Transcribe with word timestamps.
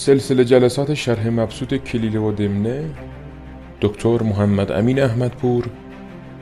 سلسله 0.00 0.44
جلسات 0.44 0.94
شرح 0.94 1.28
مبسوط 1.28 1.74
کلیله 1.74 2.18
و 2.18 2.32
دمنه 2.32 2.94
دکتر 3.80 4.22
محمد 4.22 4.72
امین 4.72 5.02
احمدپور 5.02 5.70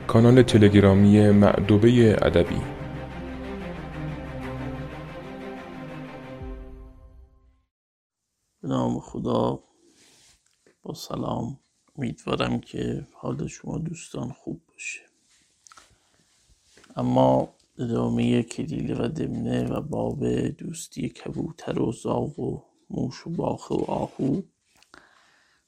کانال 0.07 0.41
تلگرامی 0.41 1.29
معدوبه 1.29 2.17
ادبی. 2.21 2.61
به 8.61 8.67
نام 8.67 8.99
خدا 8.99 9.63
با 10.83 10.93
سلام 10.93 11.59
امیدوارم 11.95 12.59
که 12.59 13.07
حال 13.13 13.47
شما 13.47 13.77
دوستان 13.77 14.31
خوب 14.31 14.61
باشه. 14.67 15.01
اما 16.95 17.49
ادامه 17.79 18.43
کلیله 18.43 18.95
و 19.05 19.07
دمنه 19.07 19.67
و 19.67 19.81
باب 19.81 20.27
دوستی 20.47 21.09
کبوتر 21.09 21.79
و 21.79 21.91
زاغ 21.91 22.39
و 22.39 22.68
موش 22.89 23.27
و 23.27 23.29
باخه 23.29 23.75
و 23.75 23.83
آهو. 23.87 24.41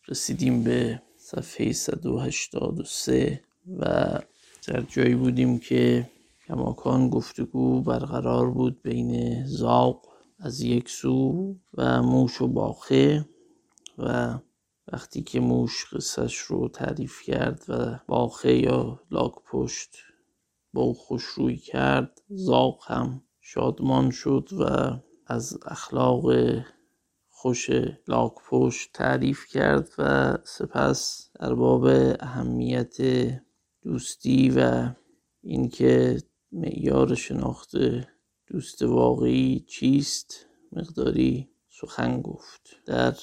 رسیدیم 0.08 0.64
به 0.64 1.02
صفحه 1.18 1.72
183 1.72 3.42
و 3.80 4.20
در 4.68 4.82
جایی 4.82 5.16
بودیم 5.16 5.60
که 5.60 6.10
کماکان 6.48 7.10
گفتگو 7.10 7.82
برقرار 7.82 8.52
بود 8.52 8.82
بین 8.82 9.44
زاغ 9.46 10.08
از 10.40 10.62
یک 10.62 10.90
سو 10.90 11.56
و 11.74 12.02
موش 12.02 12.42
و 12.42 12.48
باخه 12.48 13.26
و 13.98 14.40
وقتی 14.92 15.22
که 15.22 15.40
موش 15.40 15.86
قصهش 15.94 16.38
رو 16.38 16.68
تعریف 16.68 17.22
کرد 17.22 17.66
و 17.68 18.00
باخه 18.08 18.58
یا 18.58 19.00
لاک 19.12 19.34
پشت 19.52 19.90
با 20.74 20.94
خوش 20.94 21.24
روی 21.24 21.58
کرد 21.58 22.22
زاغ 22.30 22.92
هم 22.92 23.22
شادمان 23.42 24.12
شد 24.12 24.50
و 24.60 24.66
از 25.28 25.58
اخلاق 25.66 26.26
خوش 27.42 27.70
لاک 28.08 28.34
پشت 28.50 28.90
تعریف 28.94 29.46
کرد 29.46 29.90
و 29.98 30.38
سپس 30.44 31.30
ارباب 31.40 31.84
اهمیت 32.20 32.98
دوستی 33.84 34.54
و 34.56 34.90
اینکه 35.42 36.18
معیار 36.52 37.16
شناخت 37.16 37.72
دوست 38.48 38.82
واقعی 38.82 39.60
چیست 39.60 40.46
مقداری 40.72 41.50
سخن 41.70 42.22
گفت. 42.22 42.62
در 42.86 43.16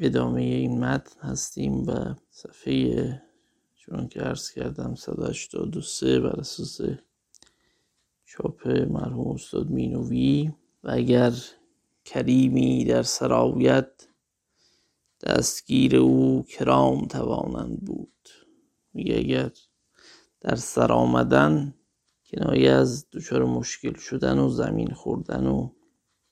ادامه 0.00 0.42
این 0.42 0.84
متن 0.84 1.20
هستیم 1.20 1.86
و 1.86 2.14
صفحه 2.30 3.22
چون 3.74 4.08
که 4.08 4.20
عرض 4.20 4.50
کردم 4.50 4.94
183 4.94 6.20
بر 6.20 6.40
اساس 6.40 6.80
چاپ 8.24 8.68
مرحوم 8.68 9.28
استاد 9.34 9.70
مینوی 9.70 10.52
و 10.84 10.90
اگر 10.90 11.32
کریمی 12.06 12.84
در 12.84 13.02
سرایت 13.02 14.08
دستگیر 15.22 15.96
او 15.96 16.42
کرام 16.42 17.06
توانند 17.06 17.80
بود. 17.84 18.28
میگه 18.92 19.16
اگر 19.16 19.50
در 20.40 20.54
سر 20.54 20.92
آمدن 20.92 21.74
کنایه 22.26 22.70
از 22.70 23.10
دچار 23.10 23.44
مشکل 23.44 23.94
شدن 23.94 24.38
و 24.38 24.48
زمین 24.48 24.90
خوردن 24.90 25.46
و 25.46 25.70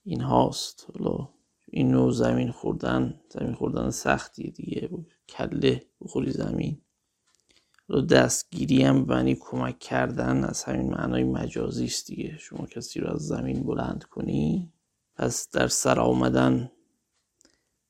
این 0.03 0.21
هاست. 0.21 0.87
حالا 0.93 1.29
این 1.67 1.91
نوع 1.91 2.11
زمین 2.11 2.51
خوردن 2.51 3.19
زمین 3.29 3.53
خوردن 3.53 3.89
سختیه 3.89 4.51
دیگه. 4.51 4.89
کله 5.29 5.83
بخوری 6.01 6.31
زمین. 6.31 6.81
حالا 7.89 8.01
دستگیری 8.01 8.83
هم 8.83 9.05
معنی 9.05 9.35
کمک 9.35 9.79
کردن 9.79 10.43
از 10.43 10.63
همین 10.63 10.89
معنای 10.89 11.23
مجازی 11.23 11.85
است 11.85 12.07
دیگه. 12.07 12.37
شما 12.37 12.65
کسی 12.65 12.99
رو 12.99 13.13
از 13.13 13.21
زمین 13.27 13.63
بلند 13.63 14.03
کنی؟ 14.03 14.71
پس 15.15 15.49
در 15.49 15.67
سر 15.67 15.99
آمدن 15.99 16.71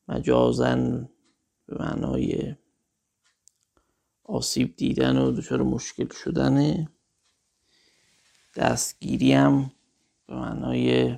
مجازن 0.08 1.09
به 1.66 1.78
معنای 1.80 2.56
آسیب 4.23 4.76
دیدن 4.76 5.18
و 5.18 5.31
دچار 5.31 5.64
مشکل 5.64 6.08
شدنه 6.23 6.90
دستگیری 8.56 9.34
هم 9.34 9.72
به 10.28 10.35
معنای 10.35 11.18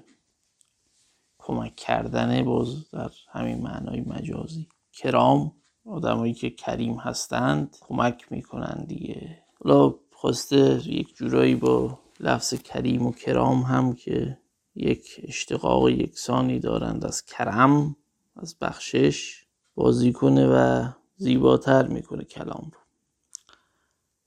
کمک 1.38 1.76
کردنه 1.76 2.44
باز 2.44 2.92
در 2.92 3.12
همین 3.32 3.62
معنای 3.62 4.02
مجازی. 4.02 4.68
کرام 4.94 5.52
آدمایی 5.86 6.34
که 6.34 6.50
کریم 6.50 6.98
هستند 6.98 7.78
کمک 7.82 8.32
می‌کنن 8.32 8.86
دیگه. 8.88 9.44
حالا 9.64 9.96
خواسته 10.12 10.90
یک 10.90 11.16
جورایی 11.16 11.56
با 11.56 12.00
لفظ 12.20 12.54
کریم 12.54 13.06
و 13.06 13.12
کرام 13.12 13.62
هم 13.62 13.94
که 13.94 14.38
یک 14.78 15.22
اشتقاق 15.24 15.90
یکسانی 15.90 16.60
دارند 16.60 17.06
از 17.06 17.26
کرم 17.26 17.96
از 18.36 18.56
بخشش 18.62 19.46
بازی 19.76 20.14
کنه 20.14 20.48
و 20.48 20.88
زیباتر 21.16 21.88
می‌کنه 21.88 22.24
کلام 22.24 22.72
رو. 22.74 22.80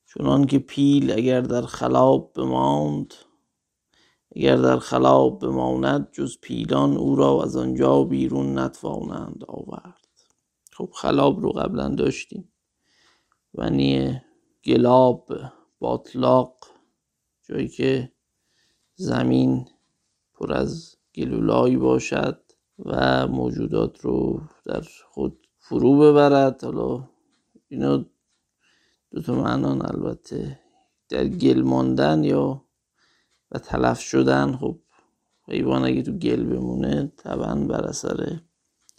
چنان 0.06 0.46
که 0.46 0.58
پیل 0.58 1.12
اگر 1.12 1.40
در 1.40 1.62
خلاب 1.62 2.32
بماند 2.32 3.14
اگر 4.36 4.56
در 4.56 4.78
خلاب 4.78 5.38
بماند 5.38 6.08
جز 6.12 6.38
پیلان 6.40 6.96
او 6.96 7.16
را 7.16 7.42
از 7.42 7.56
آنجا 7.56 8.04
بیرون 8.04 8.58
نتوانند 8.58 9.44
آورد. 9.48 10.08
خب 10.72 10.90
خلاب 10.94 11.40
رو 11.40 11.50
قبلا 11.50 11.88
داشتیم. 11.88 12.52
ونی 13.54 14.20
گلاب 14.64 15.32
باطلاق 15.78 16.56
جایی 17.48 17.68
که 17.68 18.12
زمین 18.94 19.66
پر 20.40 20.52
از 20.52 20.96
گلولایی 21.14 21.76
باشد 21.76 22.42
و 22.78 23.26
موجودات 23.26 24.00
رو 24.00 24.40
در 24.66 24.82
خود 25.10 25.46
فرو 25.58 25.98
ببرد. 25.98 26.64
حالا 26.64 27.08
اینا 27.68 28.06
دو 29.10 29.22
تا 29.22 29.34
معنان 29.34 29.86
البته 29.86 30.58
در 31.08 31.26
گل 31.28 31.62
ماندن 31.62 32.24
یا 32.24 32.64
و 33.50 33.58
تلف 33.58 34.00
شدن 34.00 34.56
خب 34.56 34.78
حیوان 35.48 35.84
اگه 35.84 36.02
تو 36.02 36.12
گل 36.12 36.44
بمونه 36.44 37.12
طبعا 37.16 37.54
بر 37.54 37.84
اثر 37.84 38.40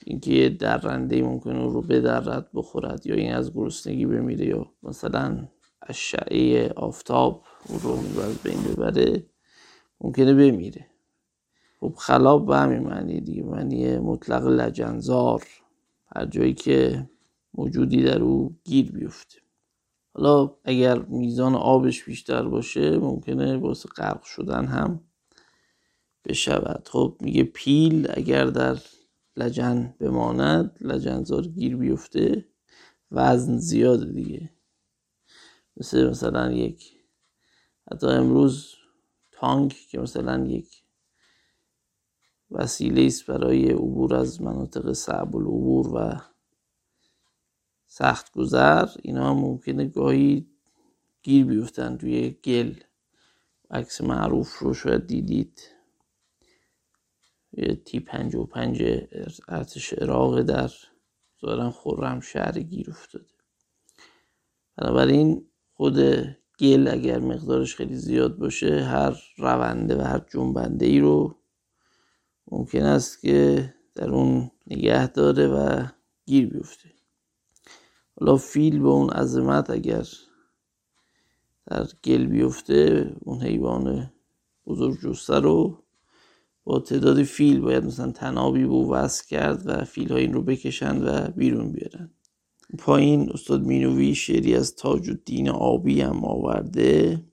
اینکه 0.05 0.49
درنده 0.49 1.21
ممکنه 1.21 1.65
رو 1.65 1.81
بدرد 1.81 2.49
بخورد 2.53 3.07
یا 3.07 3.15
این 3.15 3.33
از 3.33 3.53
گرسنگی 3.53 4.05
بمیره 4.05 4.45
یا 4.45 4.73
مثلا 4.83 5.47
اشعه 5.81 6.69
آفتاب 6.69 7.43
او 7.69 7.79
رو 7.83 8.21
از 8.21 8.37
بین 8.37 8.63
ببره 8.63 9.25
ممکنه 10.01 10.33
بمیره. 10.33 10.90
خب 11.81 11.93
خلاب 11.97 12.45
به 12.45 12.57
همین 12.57 12.79
معنی 12.79 13.21
دیگه 13.21 13.43
معنی 13.43 13.97
مطلق 13.97 14.47
لجنزار 14.47 15.43
هر 16.15 16.25
جایی 16.25 16.53
که 16.53 17.09
موجودی 17.53 18.03
در 18.03 18.21
او 18.21 18.55
گیر 18.63 18.91
بیفته. 18.91 19.37
حالا 20.13 20.55
اگر 20.63 20.99
میزان 20.99 21.55
آبش 21.55 22.03
بیشتر 22.03 22.47
باشه 22.47 22.97
ممکنه 22.97 23.57
واسه 23.57 23.89
غرق 23.89 24.23
شدن 24.23 24.65
هم 24.65 25.03
بشود. 26.25 26.89
خب 26.91 27.17
میگه 27.21 27.43
پیل 27.43 28.07
اگر 28.13 28.45
در 28.45 28.77
لجن 29.37 29.95
بماند 29.99 30.77
لجنزار 30.81 31.47
گیر 31.47 31.77
بیفته 31.77 32.45
وزن 33.11 33.57
زیاده 33.57 34.11
دیگه. 34.11 34.49
مثل 35.77 36.09
مثلا 36.09 36.51
یک 36.51 36.93
حتی 37.91 38.07
امروز 38.07 38.75
تانک 39.31 39.87
که 39.89 39.99
مثلا 39.99 40.45
یک 40.45 40.80
وسیله 42.51 43.05
است 43.05 43.25
برای 43.25 43.71
عبور 43.71 44.15
از 44.15 44.41
مناطق 44.41 44.93
صعب 44.93 45.35
العبور 45.35 45.87
و 45.95 46.21
سخت 47.87 48.31
گذر. 48.31 48.89
اینا 49.03 49.33
ممکنه 49.33 49.85
گاهی 49.85 50.47
گیر 51.23 51.45
بیفتن 51.45 51.97
توی 51.97 52.29
گل. 52.29 52.73
عکس 53.71 54.01
معروف 54.01 54.57
رو 54.59 54.73
شاید 54.73 55.07
دیدید. 55.07 55.61
یه 57.53 57.75
تی 57.75 57.99
پنج 57.99 58.35
و 58.35 58.45
پنج 58.45 58.83
ارتش 59.47 59.93
عراق 59.93 60.41
در 60.41 60.71
ظاهرا 61.41 61.71
خورم 61.71 62.19
شهر 62.19 62.59
گیر 62.59 62.89
افتاده. 62.89 63.25
بنابراین 64.77 65.45
خود 65.73 65.97
گل 66.59 66.87
اگر 66.87 67.19
مقدارش 67.19 67.75
خیلی 67.75 67.95
زیاد 67.95 68.37
باشه 68.37 68.83
هر 68.83 69.21
رونده 69.37 69.97
و 69.97 70.01
هر 70.01 70.25
جنبنده 70.33 70.85
ای 70.85 70.99
رو 70.99 71.40
ممکن 72.51 72.83
است 72.83 73.21
که 73.21 73.73
در 73.95 74.09
اون 74.09 74.51
نگه 74.67 75.07
داره 75.07 75.47
و 75.47 75.85
گیر 76.25 76.47
بیفته. 76.47 76.89
حالا 78.19 78.37
فیل 78.37 78.79
به 78.79 78.87
اون 78.87 79.09
عظمت 79.09 79.69
اگر 79.69 80.07
در 81.67 81.87
گل 82.03 82.25
بیفته 82.25 83.15
اون 83.19 83.41
حیوان 83.41 84.11
بزرگ 84.67 84.99
جسته 85.01 85.39
رو 85.39 85.83
با 86.63 86.79
تعداد 86.79 87.23
فیل 87.23 87.59
باید 87.59 87.85
مثلا 87.85 88.11
تنابی 88.11 88.65
بو 88.65 88.93
وصل 88.93 89.27
کرد 89.27 89.61
و 89.65 89.85
فیل 89.85 90.11
ها 90.11 90.17
این 90.17 90.33
رو 90.33 90.41
بکشند 90.41 91.03
و 91.05 91.31
بیرون 91.31 91.71
بیارن. 91.71 92.11
پایین 92.79 93.31
استاد 93.31 93.61
مینوی 93.61 94.15
شعری 94.15 94.55
از 94.55 94.75
تاج 94.75 95.09
و 95.09 95.13
دین 95.25 95.49
آبی 95.49 96.01
هم 96.01 96.25
آورده. 96.25 97.23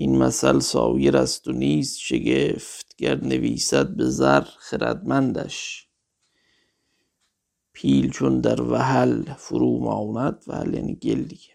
این 0.00 0.18
مثل 0.18 0.58
سایر 0.58 1.16
است 1.16 1.48
و 1.48 1.52
نیست 1.52 1.98
شگفت 1.98 2.96
گر 2.96 3.24
نویسد 3.24 3.96
به 3.96 4.04
زر 4.04 4.40
خردمندش. 4.40 5.88
پیل 7.72 8.10
چون 8.10 8.40
در 8.40 8.62
وحل 8.62 9.22
فرو 9.22 9.78
ماند 9.78 10.44
وحل 10.46 10.74
یعنی 10.74 10.94
گل 10.94 11.22
دیگه. 11.22 11.52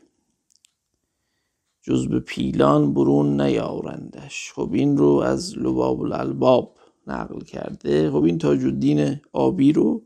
جز 1.82 2.08
به 2.08 2.20
پیلان 2.20 2.94
برون 2.94 3.42
نیارندش. 3.42 4.52
خب 4.56 4.70
این 4.74 4.98
رو 4.98 5.10
از 5.10 5.58
لباب 5.58 6.02
الالباب 6.02 6.78
نقل 7.08 7.40
کرده. 7.40 8.12
خب 8.12 8.24
این 8.24 8.38
تاج 8.38 8.64
الدین 8.66 9.22
آبی 9.34 9.74
رو 9.74 10.06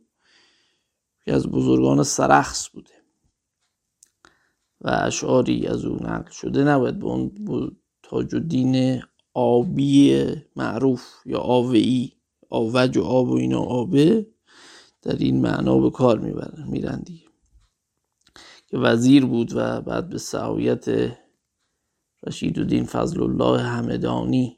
که 1.25 1.33
از 1.33 1.47
بزرگان 1.47 2.03
سرخص 2.03 2.69
بوده 2.69 3.03
و 4.81 4.89
اشعاری 5.03 5.67
از 5.67 5.85
او 5.85 5.95
نقل 5.95 6.31
شده. 6.31 6.63
نباید 6.63 6.99
به 6.99 7.05
اون 7.05 7.31
تاج 8.09 8.35
الدین 8.35 9.01
آبی 9.33 10.25
معروف 10.55 11.03
یا 11.25 11.39
آوئی 11.39 12.13
آوج 12.49 12.97
و 12.97 13.03
آب 13.03 13.29
و 13.29 13.33
اینا 13.33 13.59
آبه 13.59 14.27
در 15.01 15.15
این 15.15 15.41
معنا 15.41 15.79
به 15.79 15.89
کار 15.89 16.19
می‌برن 16.19 16.67
میرن 16.67 16.99
دیگه. 16.99 17.27
که 18.67 18.77
وزیر 18.77 19.25
بود 19.25 19.51
و 19.55 19.81
بعد 19.81 20.09
به 20.09 20.17
سعایت 20.17 20.85
رشید 22.27 22.59
الدین 22.59 22.85
فضل 22.85 23.21
الله 23.21 23.61
همدانی 23.61 24.57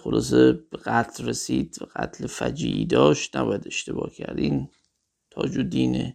خلاصه 0.00 0.52
به 0.52 0.78
قتل 0.84 1.26
رسید 1.26 1.78
و 1.82 1.86
قتل 1.96 2.26
فجیعی 2.26 2.86
داشت. 2.86 3.36
نباید 3.36 3.66
اشتباه 3.66 4.10
کرد. 4.10 4.38
این 4.38 4.68
تاج 5.30 5.58
الدین 5.58 6.12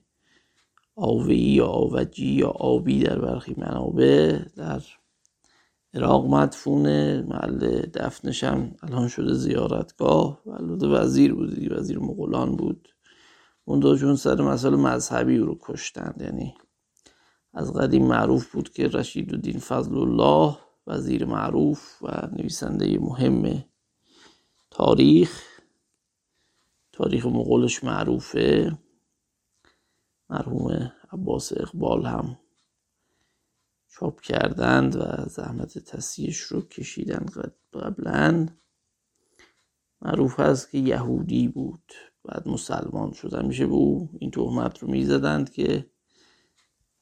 آوی 0.96 1.38
یا 1.38 1.68
آوجی 1.68 2.28
یا 2.28 2.48
آبی 2.48 3.00
در 3.00 3.20
برخی 3.20 3.56
منابع 3.58 4.40
در 4.56 4.82
عراق 5.94 6.26
مدفونه 6.26 7.26
محل 7.28 7.82
دفنش 7.82 8.44
هم 8.44 8.76
الان 8.84 9.08
شده 9.08 9.34
زیارتگاه. 9.34 10.42
و 10.46 10.50
البته 10.52 10.88
وزیر 10.88 11.34
بود 11.34 11.72
وزیر 11.72 12.00
مغولان 12.00 12.56
بود. 12.56 12.90
اون 13.66 13.98
چون 13.98 14.16
سر 14.16 14.42
مسئله 14.42 14.78
مذهبی 14.78 15.38
رو 15.38 15.58
کشتند 15.62 16.22
یعنی 16.22 16.54
از 17.54 17.74
قدیم 17.74 18.08
معروف 18.08 18.52
بود 18.52 18.70
که 18.70 18.88
رشید 18.88 19.34
الدین 19.34 19.60
فضل 19.60 19.98
الله 19.98 20.58
وزیر 20.88 21.26
معروف 21.26 22.04
و 22.04 22.28
نویسنده 22.38 23.00
مهم 23.00 23.66
تاریخ. 24.72 25.44
تاریخ 26.94 27.26
مغولش 27.26 27.84
معروفه. 27.84 28.78
مرحوم 30.30 30.92
عباس 31.12 31.54
اقبال 31.58 32.06
هم 32.06 32.38
چاپ 34.00 34.22
کردند 34.22 34.96
و 34.96 35.30
زحمت 35.30 35.78
تصیحش 35.78 36.38
رو 36.38 36.62
کشیدن 36.62 37.26
قبلا. 37.74 38.48
معروف 40.02 40.40
هست 40.40 40.72
که 40.72 40.78
یهودی 40.78 41.48
بود. 41.48 41.94
بعد 42.24 42.48
مسلمان 42.48 43.12
شد. 43.12 43.46
میشه 43.46 43.68
به 43.68 43.74
او 43.74 44.10
این 44.20 44.32
تهمت 44.32 44.80
رو 44.80 44.92
می‌زدند 44.92 45.52
که 45.52 45.86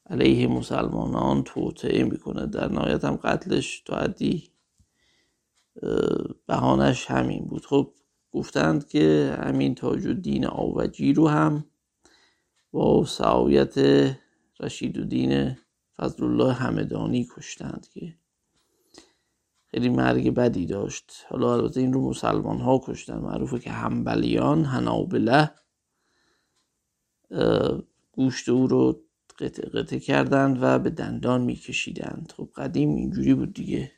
علیه 0.06 0.46
مسلمانان 0.46 1.42
توطعه 1.42 2.04
می‌کنه 2.04 2.46
در 2.46 2.72
نهایت 2.72 3.04
هم 3.04 3.16
قتلش 3.16 3.80
تا 3.80 3.96
حدی 3.96 4.50
بهانش 6.46 7.06
همین 7.06 7.44
بود. 7.44 7.66
خب 7.66 7.92
گفتند 8.32 8.88
که 8.88 9.36
همین 9.42 9.74
تاج 9.74 10.06
الدین 10.06 10.46
آوجی 10.46 11.12
رو 11.12 11.28
هم 11.28 11.64
با 12.72 13.04
سعایت 13.04 13.74
رشید 14.60 14.98
الدین 14.98 15.56
فضل 15.98 16.24
الله 16.24 16.52
همدانی 16.52 17.28
کشتند 17.36 17.86
که 17.94 18.14
خیلی 19.66 19.88
مرگ 19.88 20.34
بدی 20.34 20.66
داشت. 20.66 21.12
حالا 21.28 21.54
البته 21.54 21.80
این 21.80 21.92
رو 21.92 22.08
مسلمان 22.10 22.58
ها 22.60 22.80
کشتن. 22.84 23.18
معروفه 23.18 23.58
که 23.58 23.70
همبلیان 23.70 24.64
هنابله 24.64 25.50
گوشت 28.12 28.48
او 28.48 28.66
رو 28.66 29.00
قطع 29.38 29.68
قطع 29.68 29.98
کردند 29.98 30.58
و 30.62 30.78
به 30.78 30.90
دندان 30.90 31.40
میکشیدند. 31.40 32.32
خب 32.36 32.50
قدیم 32.56 32.94
اینجوری 32.94 33.34
بود 33.34 33.52
دیگه. 33.54 33.92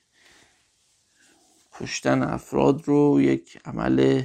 کشتن 1.81 2.23
افراد 2.23 2.83
رو 2.85 3.21
یک 3.21 3.59
عمل 3.65 4.23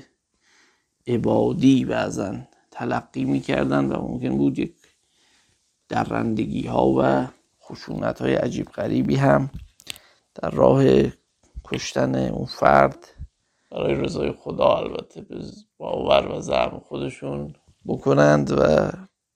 عبادی 1.08 1.86
بعضا 1.86 2.36
تلقی 2.72 3.26
می‌کردن 3.26 3.86
و 3.86 4.02
ممکن 4.02 4.38
بود 4.38 4.60
یک 4.60 4.76
درندگی 5.90 6.68
ها 6.68 6.94
و 6.98 7.28
خشونت 7.74 8.22
های 8.22 8.36
عجیب 8.36 8.66
غریبی 8.66 9.16
هم 9.16 9.50
در 10.36 10.50
راه 10.50 10.84
کشتن 11.64 12.16
اون 12.16 12.46
فرد. 12.46 13.08
برای 13.72 13.94
رضای 13.94 14.32
خدا 14.32 14.76
البته 14.76 15.22
به 15.22 15.36
باور 15.78 16.28
و 16.28 16.42
زعم 16.42 16.80
خودشون 16.80 17.56
بکنند 17.86 18.52
و 18.52 18.92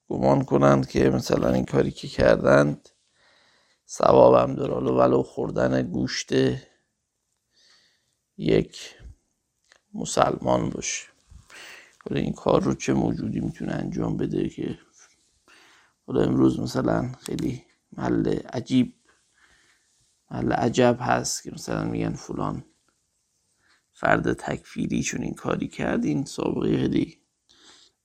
گمان 0.08 0.44
کنند 0.44 0.88
که 0.88 1.10
مثلا 1.10 1.52
این 1.52 1.64
کاری 1.64 1.90
که 1.90 2.08
کردند 2.08 2.88
هم 4.00 4.54
داره. 4.54 4.74
ولو 4.74 5.22
خوردن 5.22 5.82
گوشت 5.82 6.32
یک 8.36 8.94
مسلمان 9.94 10.70
باشه. 10.70 11.06
حالا 12.08 12.20
این 12.20 12.32
کار 12.32 12.62
رو 12.62 12.74
چه 12.74 12.92
موجودی 12.94 13.40
می‌تونه 13.40 13.72
انجام 13.72 14.16
بده 14.16 14.48
که 14.48 14.78
حالا 16.06 16.22
امروز 16.22 16.60
مثلا 16.60 17.12
خیلی 17.20 17.64
محل 17.92 18.38
عجیب 18.38 18.94
محل 20.30 20.52
عجب 20.52 20.96
هست 21.00 21.42
که 21.42 21.50
مثلا 21.52 21.84
میگن 21.84 22.12
فلان 22.12 22.64
فرد 23.92 24.32
تکفیری 24.32 25.02
چون 25.02 25.22
این 25.22 25.34
کاری 25.34 25.68
کرد 25.68 26.04
این 26.04 26.24
سابقه 26.24 26.76
خیلی 26.76 27.18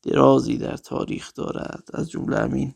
درازی 0.03 0.57
در 0.57 0.77
تاریخ 0.77 1.33
دارد. 1.33 1.83
از 1.93 2.11
جمله 2.11 2.39
همین 2.39 2.75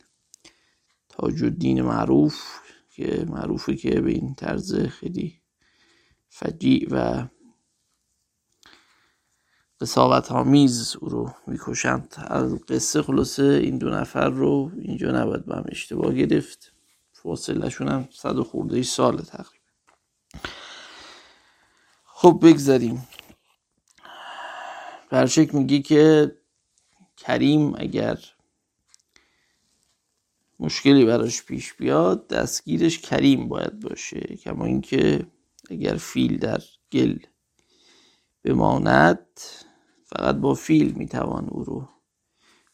تاج 1.10 1.44
الدین 1.44 1.82
معروف 1.82 2.60
که 2.90 3.26
معروفه 3.30 3.76
که 3.76 4.02
به 4.02 4.12
این 4.12 4.36
طرز 4.36 4.76
خیلی 4.76 5.42
فجیع 6.30 6.88
و 6.92 7.28
قصاوت 9.82 10.32
آمیز 10.32 10.96
او 10.96 11.10
رو 11.10 11.34
می‌کشند. 11.48 12.16
از 12.18 12.56
قصه 12.56 13.02
خلاصه 13.02 13.44
این 13.44 13.78
دو 13.78 13.90
نفر 13.90 14.30
رو 14.30 14.72
اینجا 14.80 15.12
نباید 15.12 15.46
به 15.46 15.56
هم 15.56 15.66
اشتباه 15.68 16.14
گرفت. 16.14 16.77
فاصله 17.28 17.70
شون 17.70 17.88
هم 17.88 18.08
صد 18.12 18.38
و 18.38 18.44
خورده 18.44 18.84
سال 18.84 19.18
تقریبا. 19.22 19.66
خب 22.04 22.40
بگذاریم. 22.44 23.08
برشک 25.10 25.56
میگی 25.56 25.82
که 25.82 26.32
کریم 27.18 27.76
اگر 27.78 28.20
مشکلی 30.60 31.06
براش 31.06 31.44
پیش 31.44 31.74
بیاد 31.74 32.28
دستگیرش 32.28 33.00
کریم 33.00 33.48
باید 33.48 33.80
باشه. 33.80 34.20
کما 34.20 34.66
اینکه 34.66 35.28
اگر 35.70 35.96
فیل 35.96 36.38
در 36.38 36.62
گل 36.92 37.18
بماند 38.44 39.40
فقط 40.06 40.36
با 40.36 40.54
فیل 40.54 40.92
می‌توان 40.94 41.48
او 41.50 41.64
رو 41.64 41.90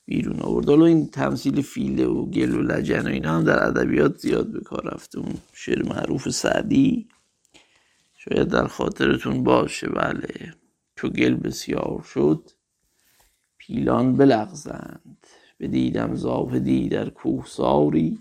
بیرون 0.06 0.40
آورد. 0.40 0.70
حالا 0.70 0.86
این 0.86 1.10
تمثیل 1.10 1.62
فیل 1.62 2.06
و 2.06 2.26
گل 2.26 2.56
و 2.56 2.62
لجن 2.62 3.08
و 3.08 3.10
اینا 3.10 3.38
هم 3.38 3.44
در 3.44 3.68
ادبیات 3.68 4.18
زیاد 4.18 4.52
به 4.52 4.60
کار 4.60 4.94
رفته. 4.94 5.20
اون 5.20 5.34
شعر 5.54 5.84
معروف 5.84 6.30
سعدی 6.30 7.08
شاید 8.18 8.48
در 8.48 8.68
خاطرتون 8.68 9.44
باشه. 9.44 9.90
بله. 9.90 10.54
چو 10.96 11.10
گل 11.10 11.34
بسیار 11.34 12.06
شد 12.14 12.50
پیلان 13.58 14.16
بلغزند. 14.16 15.28
بدیدم 15.60 16.16
زاهدی 16.16 16.90
در 16.90 17.10
کوهساری 17.10 18.20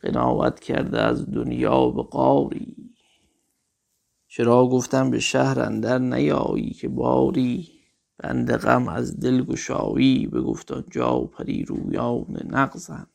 قناوت 0.00 0.60
کرده 0.60 1.00
از 1.00 1.30
دنیا 1.30 1.88
به 1.88 2.02
قاری. 2.02 2.76
چرا 4.28 4.66
گفتم 4.66 5.10
به 5.10 5.20
شهر 5.20 5.60
اندر 5.60 5.98
نیایی 5.98 6.70
که 6.70 6.88
باری. 6.88 7.83
بند 8.18 8.56
غم 8.56 8.88
از 8.88 9.20
دل 9.20 9.42
گشایی 9.44 10.26
بگفت 10.26 10.72
آنجا 10.72 11.20
پری 11.20 11.64
رویان 11.64 12.42
نغزند. 12.46 13.08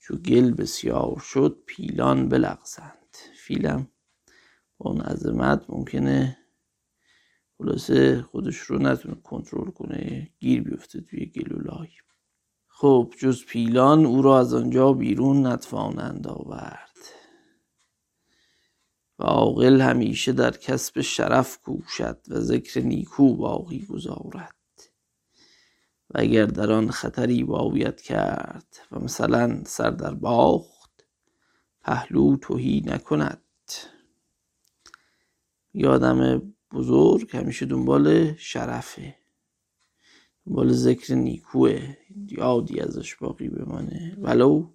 چو 0.00 0.16
گل 0.16 0.50
بسیار 0.50 1.18
شد 1.20 1.62
پیلان 1.66 2.28
بلغزند. 2.28 3.16
فیلم 3.44 3.88
با 4.78 4.90
اون 4.90 5.00
عظمت 5.00 5.64
ممکنه 5.70 6.38
خلاصه 7.58 8.22
خودش 8.22 8.56
رو 8.58 8.78
نتونه 8.78 9.14
کنترل 9.14 9.70
کنه 9.70 10.30
گیر 10.38 10.62
بیفته 10.62 11.00
توی 11.00 11.26
گلولای 11.26 11.88
خب 12.68 13.14
جز 13.18 13.44
پیلان 13.46 14.06
او 14.06 14.22
را 14.22 14.38
از 14.40 14.54
آنجا 14.54 14.92
بیرون 14.92 15.46
نتوانند 15.46 16.26
آورد. 16.26 16.87
و 19.18 19.24
عاقل 19.24 19.80
همیشه 19.80 20.32
در 20.32 20.50
کسب 20.50 21.00
شرف 21.00 21.58
کوشد 21.58 22.18
و 22.28 22.40
ذکر 22.40 22.80
نیکو 22.80 23.36
باقی 23.36 23.86
گذارد. 23.86 24.54
و 26.10 26.14
اگر 26.14 26.46
در 26.46 26.72
آن 26.72 26.90
خطری 26.90 27.44
باید 27.44 28.00
کرد 28.00 28.76
و 28.92 29.00
مثلا 29.00 29.64
سر 29.64 29.90
در 29.90 30.14
باخت 30.14 31.04
پهلو 31.82 32.36
توهی 32.36 32.82
نکند. 32.86 33.42
یادم 35.74 36.52
بزرگ 36.72 37.36
همیشه 37.36 37.66
دنبال 37.66 38.34
شرفه 38.34 39.14
دنبال 40.46 40.72
ذکر 40.72 41.14
نیکوه 41.14 41.96
یادی 42.28 42.80
ازش 42.80 43.16
باقی 43.16 43.48
بمانه. 43.48 44.16
ولو 44.18 44.70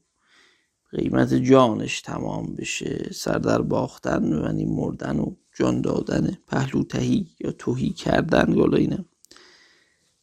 قیمت 0.93 1.33
جانش 1.33 2.01
تمام 2.01 2.55
بشه. 2.55 3.09
سر 3.13 3.37
در 3.37 3.61
باختن 3.61 4.41
یعنی 4.43 4.65
مردن 4.65 5.19
و 5.19 5.35
جان 5.55 5.81
دادن 5.81 6.37
پهلو 6.47 6.83
تهی 6.83 7.27
یا 7.39 7.51
توهی 7.51 7.89
کردن 7.89 8.53
گالا 8.53 8.77
اینم 8.77 9.05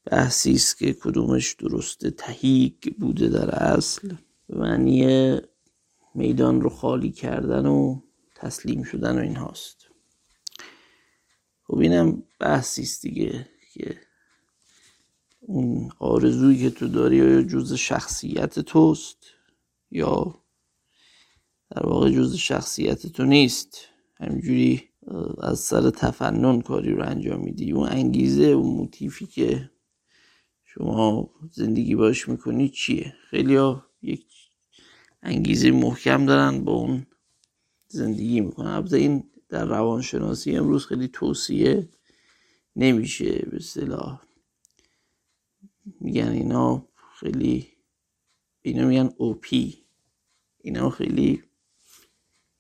بحثی 0.05 0.53
است 0.53 0.79
که 0.79 0.93
کدومش 0.93 1.53
درسته 1.53 2.11
تهیگ 2.11 2.75
بوده 2.99 3.29
در 3.29 3.51
اصل. 3.51 4.15
معنی 4.49 5.37
میدان 6.15 6.61
رو 6.61 6.71
خالی 6.71 7.11
کردن 7.11 7.67
و 7.67 8.01
تسلیم 8.35 8.83
شدن 8.83 9.19
و 9.19 9.21
این 9.21 9.37
هاست 9.37 9.77
خب 11.63 11.79
اینم 11.79 12.23
بحثی 12.41 12.83
است 12.83 13.03
دیگه 13.03 13.49
که 13.73 13.97
اون 15.41 15.91
آرزویی 15.99 16.59
که 16.59 16.71
تو 16.71 16.89
داری 16.89 17.17
یا 17.17 17.43
جز 17.43 17.73
شخصیت 17.73 18.59
توست 18.59 19.19
یا 19.91 20.35
در 21.71 21.87
واقع 21.87 22.11
جز 22.11 22.35
شخصیت 22.35 23.07
تو 23.07 23.25
نیست. 23.25 23.79
همینجوری 24.17 24.83
از 25.39 25.59
سر 25.59 25.91
تفنن 25.91 26.61
کاری 26.61 26.93
رو 26.93 27.05
انجام 27.05 27.41
میدی. 27.41 27.73
اون 27.73 27.89
انگیزه 27.89 28.45
اون 28.45 28.77
موتیفی 28.77 29.27
که 29.27 29.71
شما 30.65 31.31
زندگی 31.53 31.95
باش 31.95 32.29
می‌کنی 32.29 32.69
چیه؟ 32.69 33.15
خیلی 33.31 33.57
ها 33.57 33.87
یک 34.03 34.27
انگیزه 35.23 35.71
محکم 35.71 36.27
دارن 36.27 36.65
با 36.65 36.73
اون 36.73 37.07
زندگی 37.89 38.41
می‌کنن. 38.41 38.71
البته 38.71 38.97
این 38.97 39.31
در 39.49 39.65
روانشناسی 39.65 40.57
امروز 40.57 40.87
خیلی 40.87 41.09
توصیه 41.09 41.89
نمیشه. 42.77 43.47
به 43.51 43.59
صلاح 43.59 44.23
میگن 46.01 46.29
اینا 46.29 46.89
خیلی 47.21 47.69
اینا 48.63 48.87
میگن 48.87 49.11
اوپی 49.17 49.79
اینا 50.59 50.91
خیلی 50.91 51.43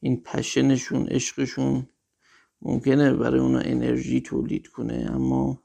این 0.00 0.22
پشنشون 0.22 1.06
عشقشون 1.06 1.88
ممکنه 2.62 3.14
برای 3.14 3.40
اونا 3.40 3.58
انرژی 3.58 4.20
تولید 4.20 4.68
کنه 4.68 5.10
اما 5.12 5.62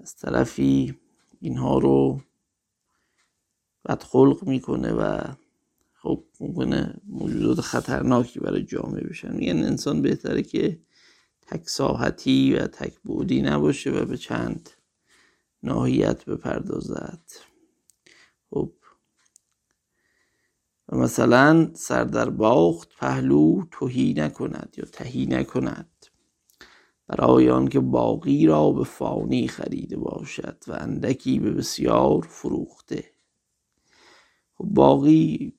از 0.00 0.16
طرفی 0.16 0.94
اینها 1.40 1.78
رو 1.78 2.20
بدخلق 3.88 4.44
می‌کنه 4.44 4.92
و 4.92 5.34
خب 5.94 6.24
ممکنه 6.40 6.94
موجودات 7.06 7.60
خطرناکی 7.60 8.40
برای 8.40 8.62
جامعه 8.64 9.04
بشن. 9.04 9.36
میگن 9.36 9.64
انسان 9.64 10.02
بهتره 10.02 10.42
که 10.42 10.80
تک 11.46 11.68
ساحتی 11.68 12.54
و 12.54 12.66
تک 12.66 12.98
بودی 13.00 13.42
نباشه 13.42 13.90
و 13.90 14.04
به 14.04 14.16
چند 14.16 14.70
ناحیت 15.62 16.24
بپردازد. 16.24 17.22
خب 18.50 18.72
و 20.88 20.96
مثلا 20.96 21.70
سر 21.74 22.04
در 22.04 22.30
باخت 22.30 22.96
پهلو 22.96 23.64
توهی 23.70 24.14
نکند 24.16 24.74
یا 24.78 24.84
تهی 24.84 25.26
نکند. 25.26 26.06
برای 27.06 27.50
آنکه 27.50 27.80
باقی 27.80 28.46
را 28.46 28.70
به 28.70 28.84
فانی 28.84 29.48
خریده 29.48 29.96
باشد 29.96 30.62
و 30.66 30.72
اندکی 30.72 31.38
به 31.38 31.50
بسیار 31.50 32.20
فروخته. 32.20 33.04
خب 34.54 34.64
باقی 34.64 35.54